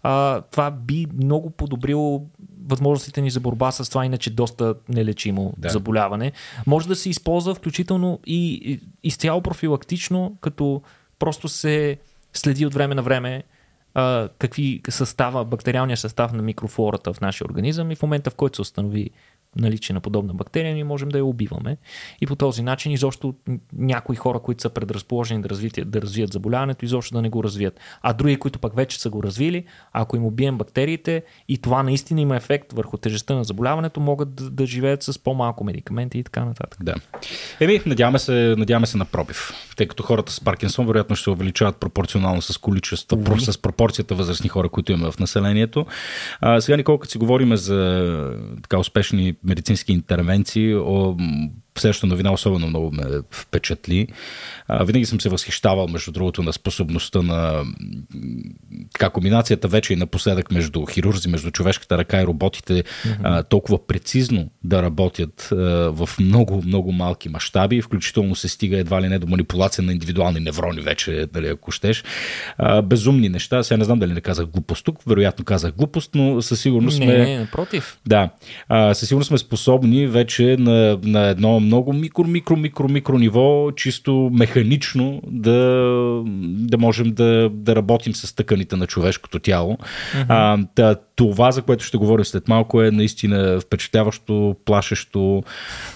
[0.04, 2.26] а, това би много подобрило
[2.68, 5.70] възможностите ни за борба с това иначе доста нелечимо да.
[5.70, 6.32] заболяване.
[6.68, 10.82] Може да се използва включително и изцяло профилактично, като
[11.20, 11.98] просто се
[12.34, 13.44] следи от време на време
[13.94, 18.56] а, какви състава, бактериалния състав на микрофлората в нашия организъм и в момента в който
[18.56, 19.10] се установи
[19.56, 21.78] наличие на подобна бактерия, ние можем да я убиваме.
[22.22, 23.36] И по този начин изобщо
[23.74, 27.80] някои хора, които са предразположени да, развият, да развият заболяването, изобщо да не го развият.
[28.02, 32.22] А други, които пък вече са го развили, ако им убием бактериите и това наистина
[32.22, 36.46] има ефект върху тежестта на заболяването, могат да, да живеят с по-малко медикаменти и така
[36.46, 36.80] нататък.
[36.84, 36.96] Да.
[37.60, 41.30] Еми, надяваме се, надяваме се на пробив, тъй като хората с Паркинсон вероятно ще се
[41.30, 43.52] увеличават пропорционално с количество, mm-hmm.
[43.52, 45.86] с пропорцията възрастни хора, които имаме в населението.
[46.42, 48.32] А, сега, Николко, като си говорим за
[48.64, 50.76] така успешни медицински интервенции.
[51.78, 54.08] Следващата новина особено много ме впечатли.
[54.68, 57.64] А, винаги съм се възхищавал, между другото, на способността на
[58.94, 63.18] така, комбинацията вече и напоследък между хирурзи, между човешката ръка и роботите mm-hmm.
[63.24, 65.56] а, толкова прецизно да работят а,
[65.92, 67.82] в много, много малки мащаби.
[67.82, 72.04] Включително се стига едва ли не до манипулация на индивидуални неврони вече, дали ако щеш.
[72.58, 73.64] А, безумни неща.
[73.64, 75.00] Сега не знам дали не казах глупост тук.
[75.08, 77.18] Вероятно казах глупост, но със сигурност сме...
[77.18, 77.98] Не, напротив.
[78.08, 78.30] Да.
[78.70, 83.72] А, със сигурност сме способни вече на, на едно много микро, микро, микро, микро ниво,
[83.72, 89.78] чисто механично да, да можем да, да работим с тъканите на човешкото тяло.
[89.78, 90.26] Mm-hmm.
[90.30, 95.44] А, да, това, за което ще говорим след малко, е наистина впечатляващо, плашещо.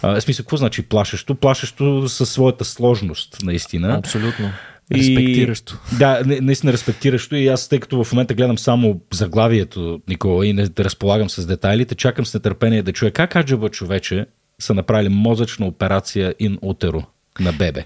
[0.02, 1.36] А, смисъл, какво значи плашещо?
[1.36, 3.96] Плашещо със своята сложност, наистина.
[3.98, 4.50] Абсолютно.
[4.94, 5.78] Респектиращо.
[5.94, 10.54] И, да, наистина респектиращо и аз, тъй като в момента гледам само заглавието, Никола, и
[10.54, 14.26] не разполагам с детайлите, чакам с нетърпение да чуя как аджаба човече
[14.60, 17.04] са направили мозъчна операция ин утеро
[17.40, 17.86] на бебе.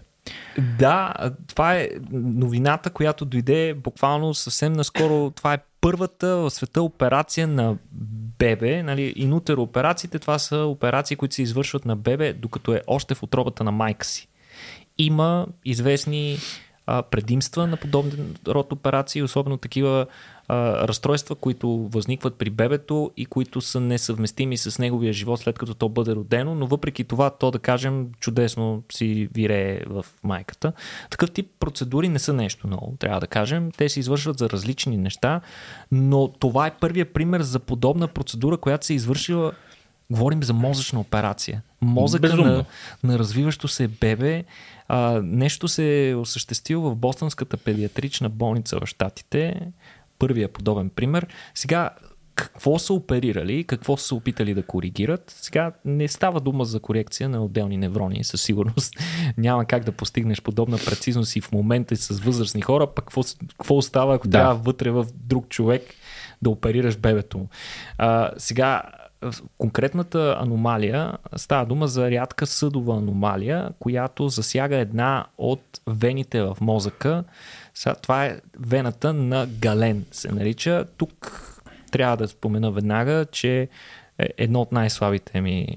[0.80, 1.14] Да,
[1.48, 5.32] това е новината, която дойде буквално съвсем наскоро.
[5.32, 7.78] Това е първата в света операция на
[8.40, 8.84] бебе.
[8.84, 13.24] Нали, инутер операциите, това са операции, които се извършват на бебе, докато е още в
[13.24, 14.28] отробата на майка си.
[14.98, 16.38] Има известни
[16.86, 20.06] а, предимства на подобен род операции, особено такива
[20.48, 25.74] а, разстройства, които възникват при бебето и които са несъвместими с неговия живот след като
[25.74, 30.74] то бъде родено, но въпреки това то да кажем чудесно си вирее в майката.
[31.10, 33.72] Такъв тип процедури не са нещо ново, трябва да кажем.
[33.78, 35.42] Те се извършват за различни неща,
[35.92, 39.52] но това е първият пример за подобна процедура, която се е извършила
[40.12, 41.62] Говорим за мозъчна операция.
[41.82, 42.66] Мозъка на,
[43.04, 44.44] на развиващо се бебе.
[44.88, 49.62] А, нещо се е осъществило в Бостонската педиатрична болница в Штатите
[50.20, 51.28] първия подобен пример.
[51.56, 51.90] Сега,
[52.36, 55.24] какво са оперирали, какво са опитали да коригират.
[55.28, 58.94] Сега не става дума за корекция на отделни неврони, със сигурност.
[59.38, 63.22] Няма как да постигнеш подобна прецизност и в момента с възрастни хора, пък какво,
[63.58, 64.32] какво остава, ако да.
[64.32, 65.84] трябва вътре в друг човек
[66.42, 67.50] да оперираш бебето му.
[67.98, 68.82] А, сега,
[69.58, 77.24] конкретната аномалия става дума за рядка съдова аномалия, която засяга една от вените в мозъка.
[77.74, 80.86] Сега, това е вената на Гален, се нарича.
[80.98, 81.40] Тук
[81.92, 83.70] трябва да спомена веднага, че
[84.20, 85.68] е едно от най-слабите ми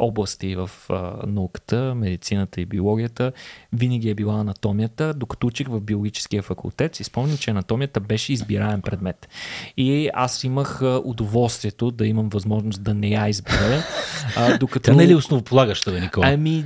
[0.00, 0.94] области в е,
[1.26, 3.32] науката, медицината и биологията,
[3.72, 6.94] винаги е била анатомията, докато учих в биологическия факултет.
[6.94, 9.28] Си спомням, че анатомията беше избираем предмет.
[9.76, 13.82] И аз имах удоволствието да имам възможност да не я избера.
[14.36, 14.90] А, докато...
[14.90, 16.26] Тя не е ли основополагаща, бе, Никола?
[16.28, 16.64] Ами,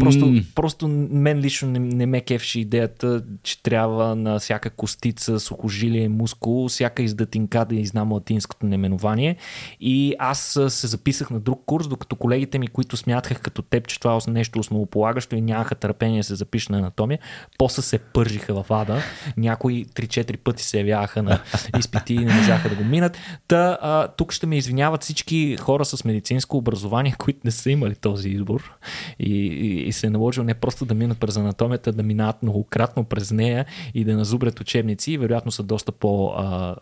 [0.00, 0.44] просто, mm.
[0.54, 6.68] просто мен лично не, не ме кефши идеята, че трябва на всяка костица, сухожилие, мускул,
[6.68, 9.36] всяка издатинка да знам латинското наименование
[9.80, 14.00] и аз се записах на друг курс, докато колегите ми, които смятаха като теб, че
[14.00, 17.18] това е нещо основополагащо и нямаха търпение да се запишат на анатомия,
[17.58, 19.02] после се пържиха в ада.
[19.36, 21.40] Някои 3-4 пъти се явяваха на
[21.78, 23.18] изпити и не можаха да го минат.
[23.48, 27.94] Та, а, тук ще ме извиняват всички хора с медицинско образование, които не са имали
[27.94, 28.78] този избор
[29.18, 33.04] и, и, и се е наложил не просто да минат през анатомията, да минават многократно
[33.04, 36.76] през нея и да назубрят учебници и вероятно са доста по а,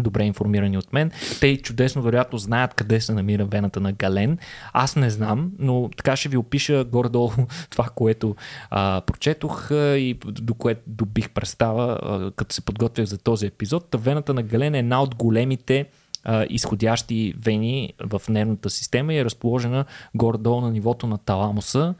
[0.00, 1.10] добре информирани от мен.
[1.40, 4.38] Те чудесно вероятно знаят къде се намира вената на Гален.
[4.72, 7.30] Аз не знам, но така ще ви опиша горе-долу
[7.70, 8.36] това, което
[8.70, 13.90] а, прочетох и до което добих представа, а, като се подготвях за този епизод.
[13.90, 15.86] Та вената на Гален е една от големите
[16.26, 19.84] а, изходящи вени в нервната система и е разположена
[20.14, 21.94] горе-долу на нивото на таламуса,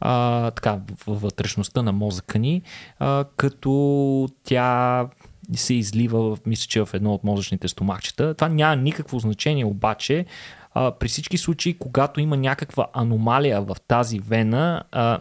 [0.00, 2.62] а, така, в вътрешността на мозъка ни,
[2.98, 5.06] а, като тя
[5.54, 8.34] се излива, мисля, че в едно от мозъчните стомахчета.
[8.34, 10.26] Това няма никакво значение, обаче
[10.74, 15.18] а, при всички случаи, когато има някаква аномалия в тази вена, а,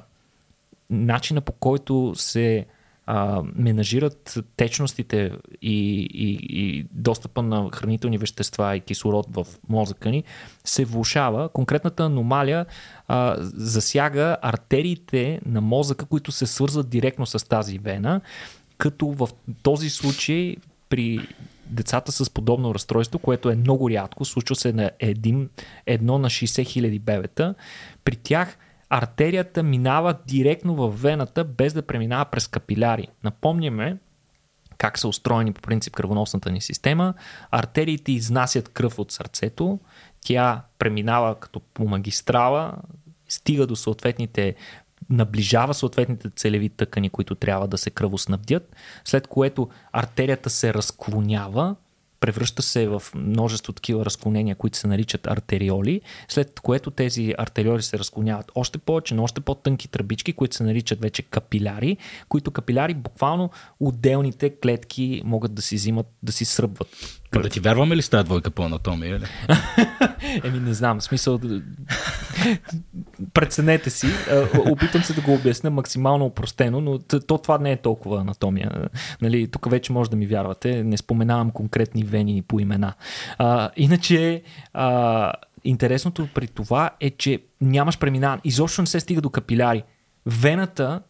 [0.90, 2.66] начина по който се
[3.06, 10.24] а, менажират течностите и, и, и достъпа на хранителни вещества и кислород в мозъка ни,
[10.64, 11.50] се влушава.
[11.50, 12.66] Конкретната аномалия
[13.08, 18.22] а, засяга артериите на мозъка, които се свързват директно с тази вена
[18.82, 19.30] като в
[19.64, 20.56] този случай
[20.90, 21.28] при
[21.66, 25.50] децата с подобно разстройство, което е много рядко, случва се на един,
[25.86, 27.56] едно на 60 хиляди бебета,
[28.06, 28.58] при тях
[28.90, 33.08] артерията минава директно в вената, без да преминава през капиляри.
[33.24, 33.98] Напомняме,
[34.78, 37.14] как са устроени по принцип кръвоносната ни система.
[37.52, 39.80] Артериите изнасят кръв от сърцето,
[40.22, 42.74] тя преминава като по магистрала,
[43.30, 44.56] стига до съответните
[45.12, 51.76] наближава съответните целеви тъкани, които трябва да се кръвоснабдят, след което артерията се разклонява,
[52.20, 58.00] превръща се в множество такива разклонения, които се наричат артериоли, след което тези артериоли се
[58.00, 61.98] разклоняват още повече на още по-тънки тръбички, които се наричат вече капиляри,
[62.30, 63.50] които капиляри буквално
[63.80, 67.21] отделните клетки могат да си взимат, да си сръбват.
[67.34, 69.16] Да ти вярваме ли с тази двойка по анатомия?
[69.16, 69.26] Или?
[70.44, 71.40] Еми не знам, смисъл
[73.34, 74.08] преценете си.
[74.72, 78.90] Опитам се да го обясня максимално упростено, но то това не е толкова анатомия.
[79.22, 80.84] Нали, тук вече може да ми вярвате.
[80.84, 82.94] Не споменавам конкретни вени по имена.
[83.38, 84.42] А, иначе
[84.74, 88.42] а, интересното при това е, че нямаш преминаване.
[88.44, 89.84] Изобщо не се стига до капиляри.
[90.26, 91.02] Вената,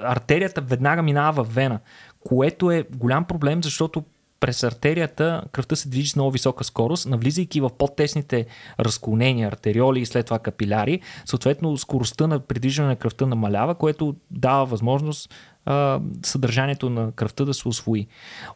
[0.00, 1.78] артерията веднага минава в вена,
[2.20, 4.04] което е голям проблем, защото
[4.40, 8.46] през артерията кръвта се движи с много висока скорост, навлизайки в по-тесните
[8.80, 11.00] разклонения, артериоли и след това капиляри.
[11.24, 15.34] Съответно, скоростта на придвижване на кръвта намалява, което дава възможност
[15.64, 18.06] а, съдържанието на кръвта да се освои.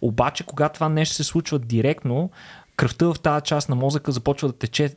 [0.01, 2.31] Обаче, когато това нещо се случва директно,
[2.77, 4.95] кръвта в тази част на мозъка започва да тече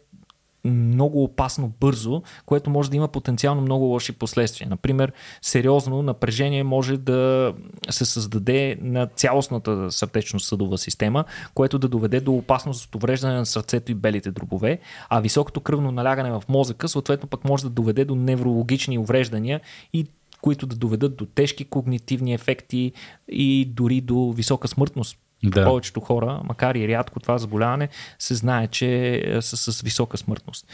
[0.65, 4.69] много опасно бързо, което може да има потенциално много лоши последствия.
[4.69, 5.11] Например,
[5.41, 7.53] сериозно напрежение може да
[7.89, 13.91] се създаде на цялостната сърдечно-съдова система, което да доведе до опасност от увреждане на сърцето
[13.91, 18.15] и белите дробове, а високото кръвно налягане в мозъка съответно пък може да доведе до
[18.15, 19.61] неврологични увреждания
[19.93, 20.07] и
[20.41, 22.91] които да доведат до тежки когнитивни ефекти
[23.27, 25.65] и дори до висока смъртност да.
[25.65, 27.89] Повечето хора, макар и рядко това заболяване,
[28.19, 30.67] се знае, че е, са с висока смъртност.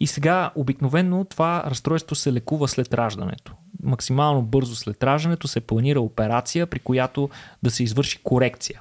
[0.00, 3.52] И сега, обикновено това разстройство се лекува след раждането.
[3.82, 7.30] Максимално бързо след раждането се планира операция, при която
[7.62, 8.80] да се извърши корекция.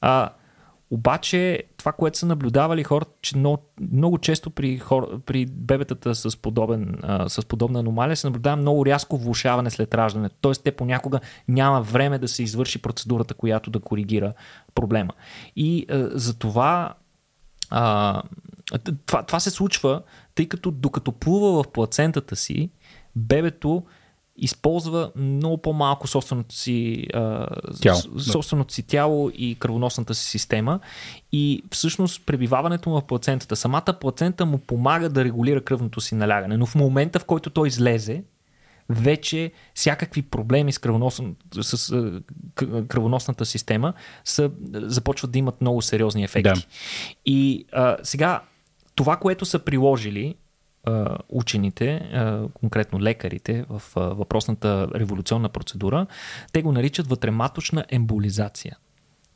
[0.00, 0.30] А,
[0.90, 3.62] обаче, това, което са наблюдавали хората, че много,
[3.92, 8.86] много често при, хор, при бебетата с, подобен, а, с подобна аномалия се наблюдава много
[8.86, 10.36] рязко влушаване след раждането.
[10.40, 14.32] Тоест, те понякога няма време да се извърши процедурата, която да коригира
[14.74, 15.12] проблема.
[15.56, 16.94] И а, за това,
[17.70, 18.22] а,
[19.06, 20.02] това това се случва,
[20.34, 22.70] тъй като докато плува в плацентата си,
[23.16, 23.82] бебето
[24.38, 27.46] използва много по-малко собственото си, а,
[27.82, 28.00] тяло.
[28.20, 30.80] собственото си тяло и кръвоносната си система
[31.32, 36.56] и всъщност пребиваването му в плацентата, самата плацента му помага да регулира кръвното си налягане,
[36.56, 38.22] но в момента в който той излезе,
[38.88, 41.30] вече всякакви проблеми с, кръвоносна,
[41.60, 41.92] с
[42.88, 43.92] кръвоносната система
[44.24, 46.60] са, започват да имат много сериозни ефекти.
[46.60, 46.66] Да.
[47.26, 48.40] И а, сега
[48.94, 50.34] това, което са приложили
[51.28, 52.02] учените,
[52.54, 56.06] конкретно лекарите в въпросната революционна процедура,
[56.52, 58.76] те го наричат вътрематочна емболизация.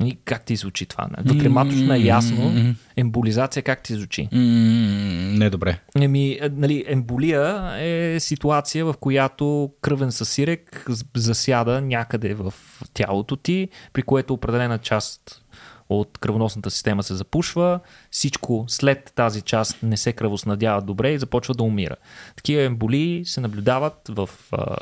[0.04, 1.08] И как ти звучи това?
[1.24, 4.28] Вътрематочна е ясно, емболизация как ти звучи?
[4.32, 5.78] Не добре.
[6.00, 10.86] Еми, нали, емболия е ситуация, в която кръвен съсирек
[11.16, 12.54] засяда някъде в
[12.94, 15.42] тялото ти, при което определена част
[15.90, 17.80] от кръвоносната система се запушва,
[18.10, 21.96] всичко след тази част не се кръвоснадява добре и започва да умира.
[22.36, 24.76] Такива емболии се наблюдават в а,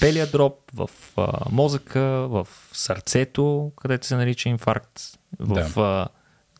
[0.00, 5.00] белия дроб, в а, мозъка, в сърцето, където се нарича инфаркт,
[5.38, 5.82] в да.
[5.82, 6.08] а,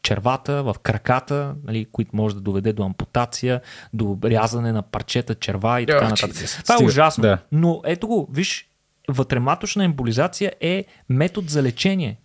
[0.03, 3.61] червата, в краката, нали, които може да доведе до ампутация,
[3.93, 6.36] до рязане на парчета черва и така нататък.
[6.62, 7.22] Това е ужасно.
[7.22, 7.38] Да.
[7.53, 8.68] Но ето го, виж,
[9.09, 12.18] вътрематочна емболизация е метод за лечение.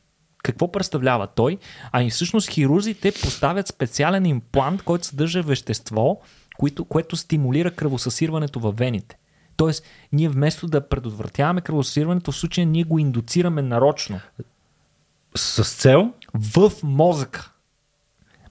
[0.48, 1.58] Какво представлява той?
[1.92, 6.20] Ами всъщност хирурзите поставят специален имплант, който съдържа вещество,
[6.58, 9.18] което, което стимулира кръвосъсирването във вените.
[9.58, 14.20] Тоест, ние вместо да предотвратяваме кръвосъсирването, в случая ние го индуцираме нарочно.
[15.36, 16.14] С цел?
[16.34, 17.52] В мозъка.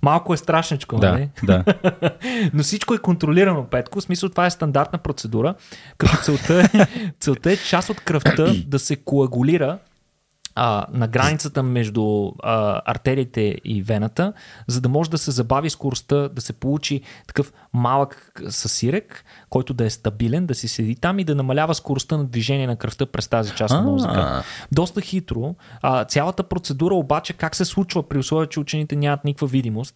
[0.02, 1.30] Малко е страшничко, да, нали?
[1.44, 1.64] Да.
[2.54, 4.00] Но всичко е контролирано, Петко.
[4.00, 5.54] В смисъл това е стандартна процедура,
[5.98, 6.86] като целта е,
[7.20, 9.78] целта е част от кръвта да се коагулира
[10.56, 14.32] а, на границата между а, артериите и вената,
[14.66, 19.84] за да може да се забави скоростта, да се получи такъв малък съсирек, който да
[19.84, 23.28] е стабилен, да си седи там и да намалява скоростта на движение на кръвта през
[23.28, 24.44] тази част на мозъка.
[24.72, 25.54] Доста хитро.
[25.82, 29.94] А, цялата процедура обаче как се случва при условие, че учените нямат никаква видимост?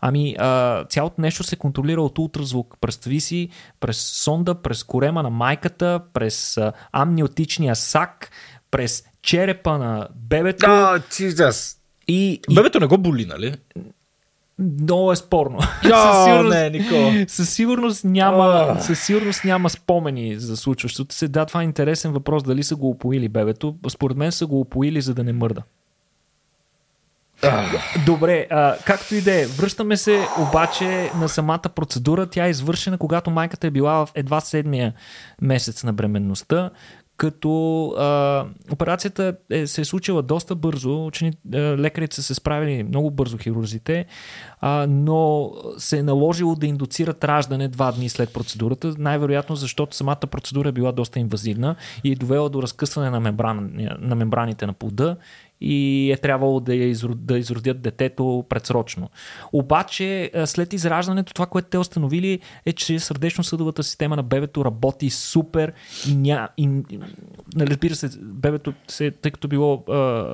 [0.00, 2.76] Ами а, цялото нещо се контролира от ултразвук.
[2.80, 3.48] Представи си
[3.80, 8.30] през сонда, през корема на майката, през а, амниотичния сак,
[8.70, 10.66] през черепа на бебето.
[10.66, 11.76] Oh,
[12.08, 12.54] и, и...
[12.54, 13.54] Бебето не го боли, нали?
[14.58, 15.58] Много е спорно.
[15.58, 18.78] Oh, със, сигурност, не, със, сигурност няма, oh.
[18.78, 21.28] със сигурност няма спомени за случващото се.
[21.28, 22.42] Да, това е интересен въпрос.
[22.42, 23.76] Дали са го опоили бебето.
[23.88, 25.62] Според мен са го опоили, за да не мърда.
[28.06, 32.26] Добре, а, както и да е, връщаме се обаче на самата процедура.
[32.26, 34.92] Тя е извършена, когато майката е била в едва седмия
[35.40, 36.70] месец на бременността
[37.16, 43.10] като а, операцията е, се е случила доста бързо, учени, лекарите са се справили много
[43.10, 44.06] бързо хирурзите,
[44.60, 50.16] а, но се е наложило да индуцират раждане два дни след процедурата, най-вероятно защото самата
[50.16, 54.72] процедура е била доста инвазивна и е довела до разкъсване на, мембран, на мембраните на
[54.72, 55.16] плода
[55.62, 59.10] и е трябвало да, изрод, да изродят детето предсрочно.
[59.52, 65.72] Обаче след израждането това, което те установили е, че сърдечно-съдовата система на бебето работи супер
[66.08, 70.26] и, ня, и нали, разбира се, бебето, се, тъй като било а,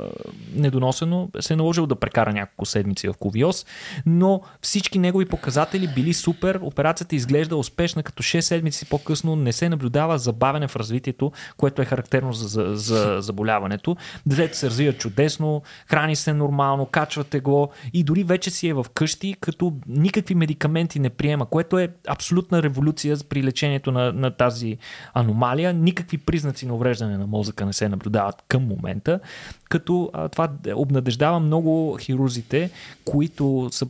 [0.54, 3.66] недоносено, се е наложило да прекара няколко седмици в ковиоз,
[4.06, 9.68] но всички негови показатели били супер, операцията изглежда успешна, като 6 седмици по-късно не се
[9.68, 13.96] наблюдава забавяне в развитието, което е характерно за, за, за заболяването.
[14.26, 18.74] Детето се развива чудесно чудесно, храни се нормално, качва тегло и дори вече си е
[18.74, 24.30] в къщи, като никакви медикаменти не приема, което е абсолютна революция при лечението на, на
[24.30, 24.78] тази
[25.14, 25.72] аномалия.
[25.72, 29.20] Никакви признаци на увреждане на мозъка не се наблюдават към момента,
[29.68, 32.70] като а, това обнадеждава много хирурзите,
[33.04, 33.86] които са,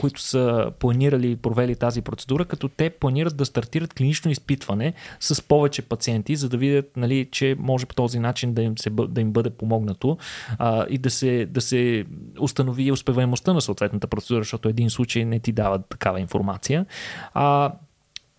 [0.00, 5.42] които са планирали и провели тази процедура, като те планират да стартират клинично изпитване с
[5.42, 9.20] повече пациенти, за да видят, нали, че може по този начин да им, се, да
[9.20, 10.18] им бъде помогнато
[10.58, 12.04] а, и да се, да се
[12.40, 16.86] установи успеваемостта на съответната процедура, защото един случай не ти дава такава информация.
[17.34, 17.72] А,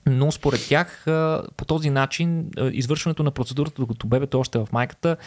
[0.06, 1.04] но според тях
[1.58, 5.18] по този начин извършването на процедурата, докато бебето още е в майката,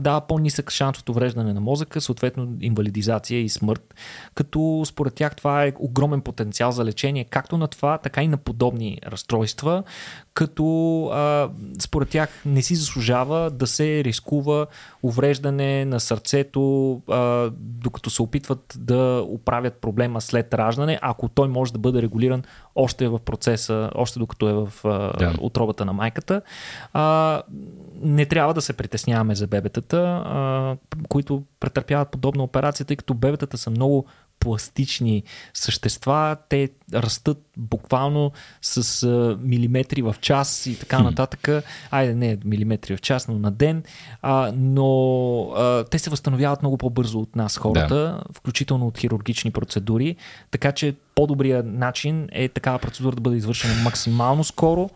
[0.00, 3.94] дава по-нисък шанс от увреждане на мозъка, съответно инвалидизация и смърт.
[4.34, 8.36] Като според тях това е огромен потенциал за лечение както на това, така и на
[8.36, 9.82] подобни разстройства,
[10.34, 11.10] като
[11.80, 14.66] според тях не си заслужава да се рискува
[15.02, 17.00] увреждане на сърцето,
[17.58, 22.42] докато се опитват да оправят проблема след раждане, ако той може да бъде регулиран
[22.74, 25.34] още в процеса, още докато е в а, да.
[25.40, 26.42] отробата на майката.
[26.92, 27.42] А,
[28.02, 30.76] не трябва да се притесняваме за бебетата, а,
[31.08, 34.06] които претърпяват подобна операция, тъй като бебетата са много
[34.44, 35.22] пластични
[35.54, 36.36] същества.
[36.48, 38.32] Те растат буквално
[38.62, 41.64] с а, милиметри в час и така нататък.
[41.90, 43.82] Айде, не милиметри в час, но на ден.
[44.22, 48.22] А, но а, те се възстановяват много по-бързо от нас хората, да.
[48.32, 50.16] включително от хирургични процедури.
[50.50, 54.90] Така че по-добрият начин е такава процедура да бъде извършена максимално скоро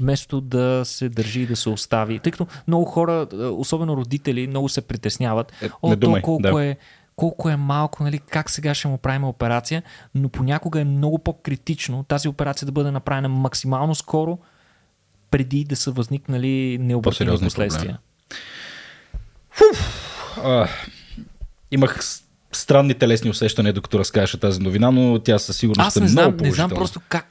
[0.00, 2.18] вместо да се държи и да се остави.
[2.18, 3.26] Тъй като много хора,
[3.56, 5.52] особено родители, много се притесняват.
[5.62, 6.64] Е, О, то колко да.
[6.64, 6.76] е
[7.18, 9.82] колко е малко, нали, как сега ще му правим операция,
[10.14, 14.38] но понякога е много по-критично тази операция да бъде направена максимално скоро,
[15.30, 17.98] преди да са възникнали необратими последствия.
[19.50, 20.08] Фуф,
[20.44, 20.68] а,
[21.70, 22.00] имах
[22.52, 26.52] странни телесни усещания, докато разкажеше тази новина, но тя със сигурност е много знам, Не
[26.52, 27.26] знам просто как,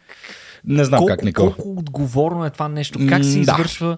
[0.65, 1.53] не знам колко, как, Никола.
[1.53, 2.99] Колко отговорно е това нещо?
[3.09, 3.97] Как се извършва да.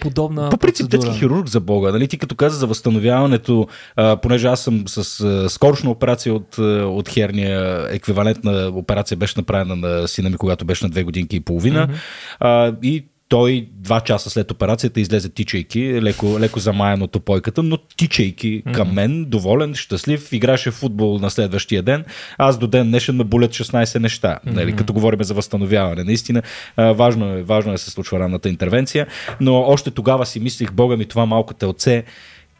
[0.00, 1.92] подобна По принцип, детски хирург за Бога.
[1.92, 2.08] Нали?
[2.08, 7.08] Ти като каза за възстановяването, а, понеже аз съм с а, скорошна операция от, от
[7.08, 11.88] херния, еквивалентна операция беше направена на сина ми, когато беше на две годинки и половина.
[11.88, 11.96] Mm-hmm.
[12.40, 17.76] А, и той два часа след операцията излезе тичайки, леко, леко замаян от опойката, но
[17.76, 22.04] тичайки към мен, доволен, щастлив, играше в футбол на следващия ден.
[22.38, 26.04] Аз до ден днешен ме болят 16 неща, нали, като говорим за възстановяване.
[26.04, 26.42] Наистина,
[26.78, 29.06] важно е, важно е да се случва ранната интервенция,
[29.40, 32.04] но още тогава си мислих, бога ми, това малко те отце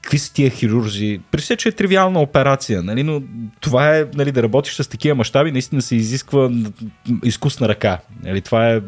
[0.07, 1.21] какви са тия хирурзи?
[1.31, 3.23] При все, че е тривиална операция, нали, но
[3.61, 6.51] това е нали, да работиш с такива мащаби, наистина се изисква
[7.25, 7.99] изкусна ръка.
[8.25, 8.81] Нали, това е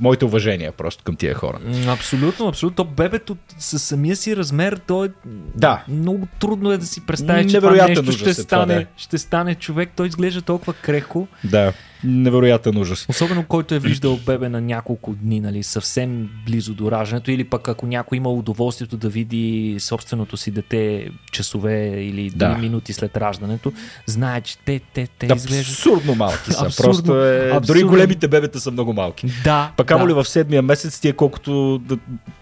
[0.00, 1.58] моите уважения просто към тия хора.
[1.88, 2.84] Абсолютно, абсолютно.
[2.84, 5.10] То бебето със самия си размер, то е
[5.54, 5.84] да.
[5.88, 8.86] много трудно е да си представи, че това нещо ще стане, това, да.
[8.96, 9.90] ще стане човек.
[9.96, 11.28] Той изглежда толкова крехко.
[11.44, 11.72] Да.
[12.04, 13.06] Невероятен ужас.
[13.08, 17.68] Особено който е виждал бебе на няколко дни, нали, съвсем близо до раждането, или пък
[17.68, 22.48] ако някой има удоволствието да види собственото си дете часове или да.
[22.48, 23.72] минути след раждането,
[24.06, 25.66] знае, че те, те, те да, изглеждат...
[25.66, 26.66] Абсурдно малки са.
[26.66, 27.50] Абсурдно, Просто е...
[27.50, 27.66] Абсурдно.
[27.66, 29.32] Дори големите бебета са много малки.
[29.44, 29.72] Да.
[29.76, 30.08] Пък да.
[30.08, 31.80] ли в седмия месец ти е колкото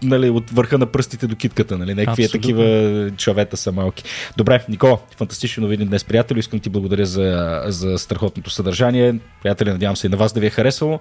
[0.02, 1.78] нали, от върха на пръстите до китката.
[1.78, 1.94] Нали?
[1.94, 4.04] Някакви е такива човета са малки.
[4.36, 6.38] Добре, Никола, фантастично видим днес, приятели.
[6.38, 10.46] Искам ти благодаря за, за страхотното съдържание приятели, надявам се и на вас да ви
[10.46, 11.00] е харесало.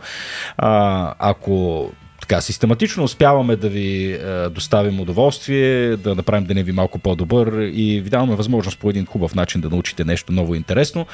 [0.58, 1.90] А, ако
[2.28, 8.02] така систематично успяваме да ви е, доставим удоволствие, да направим деня ви малко по-добър и
[8.02, 11.06] ви даваме възможност по един хубав начин да научите нещо ново и интересно,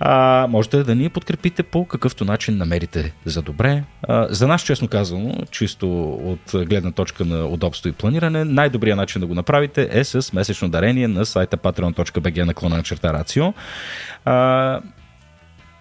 [0.00, 3.82] а, можете да ни подкрепите по какъвто начин намерите за добре.
[4.02, 9.20] А, за нас, честно казано, чисто от гледна точка на удобство и планиране, най-добрият начин
[9.20, 13.54] да го направите е с месечно дарение на сайта patreon.bg на клона на черта Рацио.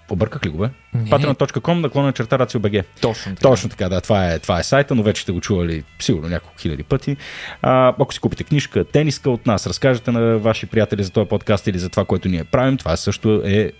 [0.10, 0.70] Обърках ли го, бе?
[0.98, 2.84] Patreon.com наклона черта RACIO.BG.
[3.02, 3.50] Точно така.
[3.50, 4.02] Точно така, да.
[4.02, 7.18] Това е, това е сайта, но вече сте го чували сигурно няколко хиляди пъти.
[7.62, 11.68] А, ако си купите книжка, тениска от нас, разкажете на ваши приятели за този подкаст
[11.68, 13.72] или за това, което ние правим, това също е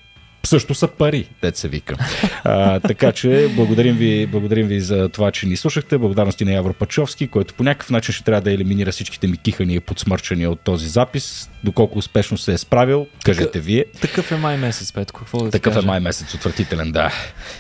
[0.46, 1.96] също са пари, дет се вика.
[2.44, 5.98] А, така че благодарим ви, благодарим ви за това, че ни слушахте.
[5.98, 9.76] Благодарности на Явро Пачовски, който по някакъв начин ще трябва да елиминира всичките ми кихания
[9.76, 11.50] и подсмърчания от този запис.
[11.64, 13.86] Доколко успешно се е справил, кажете Така, вие.
[14.02, 15.20] Такъв е май месец, Петко.
[15.20, 17.14] Какво да Такъв е май месец, отвратителен, да.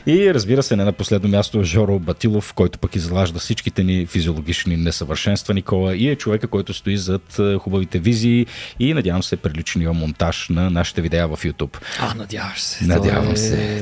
[0.05, 4.77] И разбира се, не на последно място Жоро Батилов, който пък излажда всичките ни физиологични
[4.77, 8.45] несъвършенства, Никола, и е човека, който стои зад хубавите визии
[8.79, 11.77] и надявам се приличния монтаж на нашите видеа в YouTube.
[11.99, 12.68] А, надяваш се.
[12.81, 13.77] Надявам се.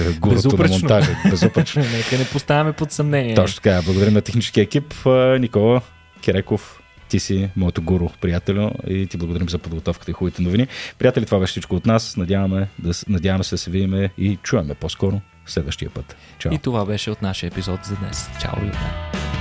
[0.00, 0.08] Е...
[0.08, 1.16] е гурото на монтажа.
[1.30, 1.82] Безупречно.
[1.82, 3.34] Нека не поставяме под съмнение.
[3.34, 3.82] Точно така.
[3.84, 4.94] Благодарим на техническия екип.
[5.40, 5.80] Никола
[6.20, 10.66] Киреков, ти си моето гуру, приятелю, и ти благодарим за подготовката и хубавите новини.
[10.98, 12.16] Приятели, това беше всичко от нас.
[12.16, 16.16] Надяваме, да, надяваме се да се видим и чуваме по-скоро следващия път.
[16.38, 16.54] Чао.
[16.54, 18.30] И това беше от нашия епизод за днес.
[18.40, 19.37] Чао и от мен.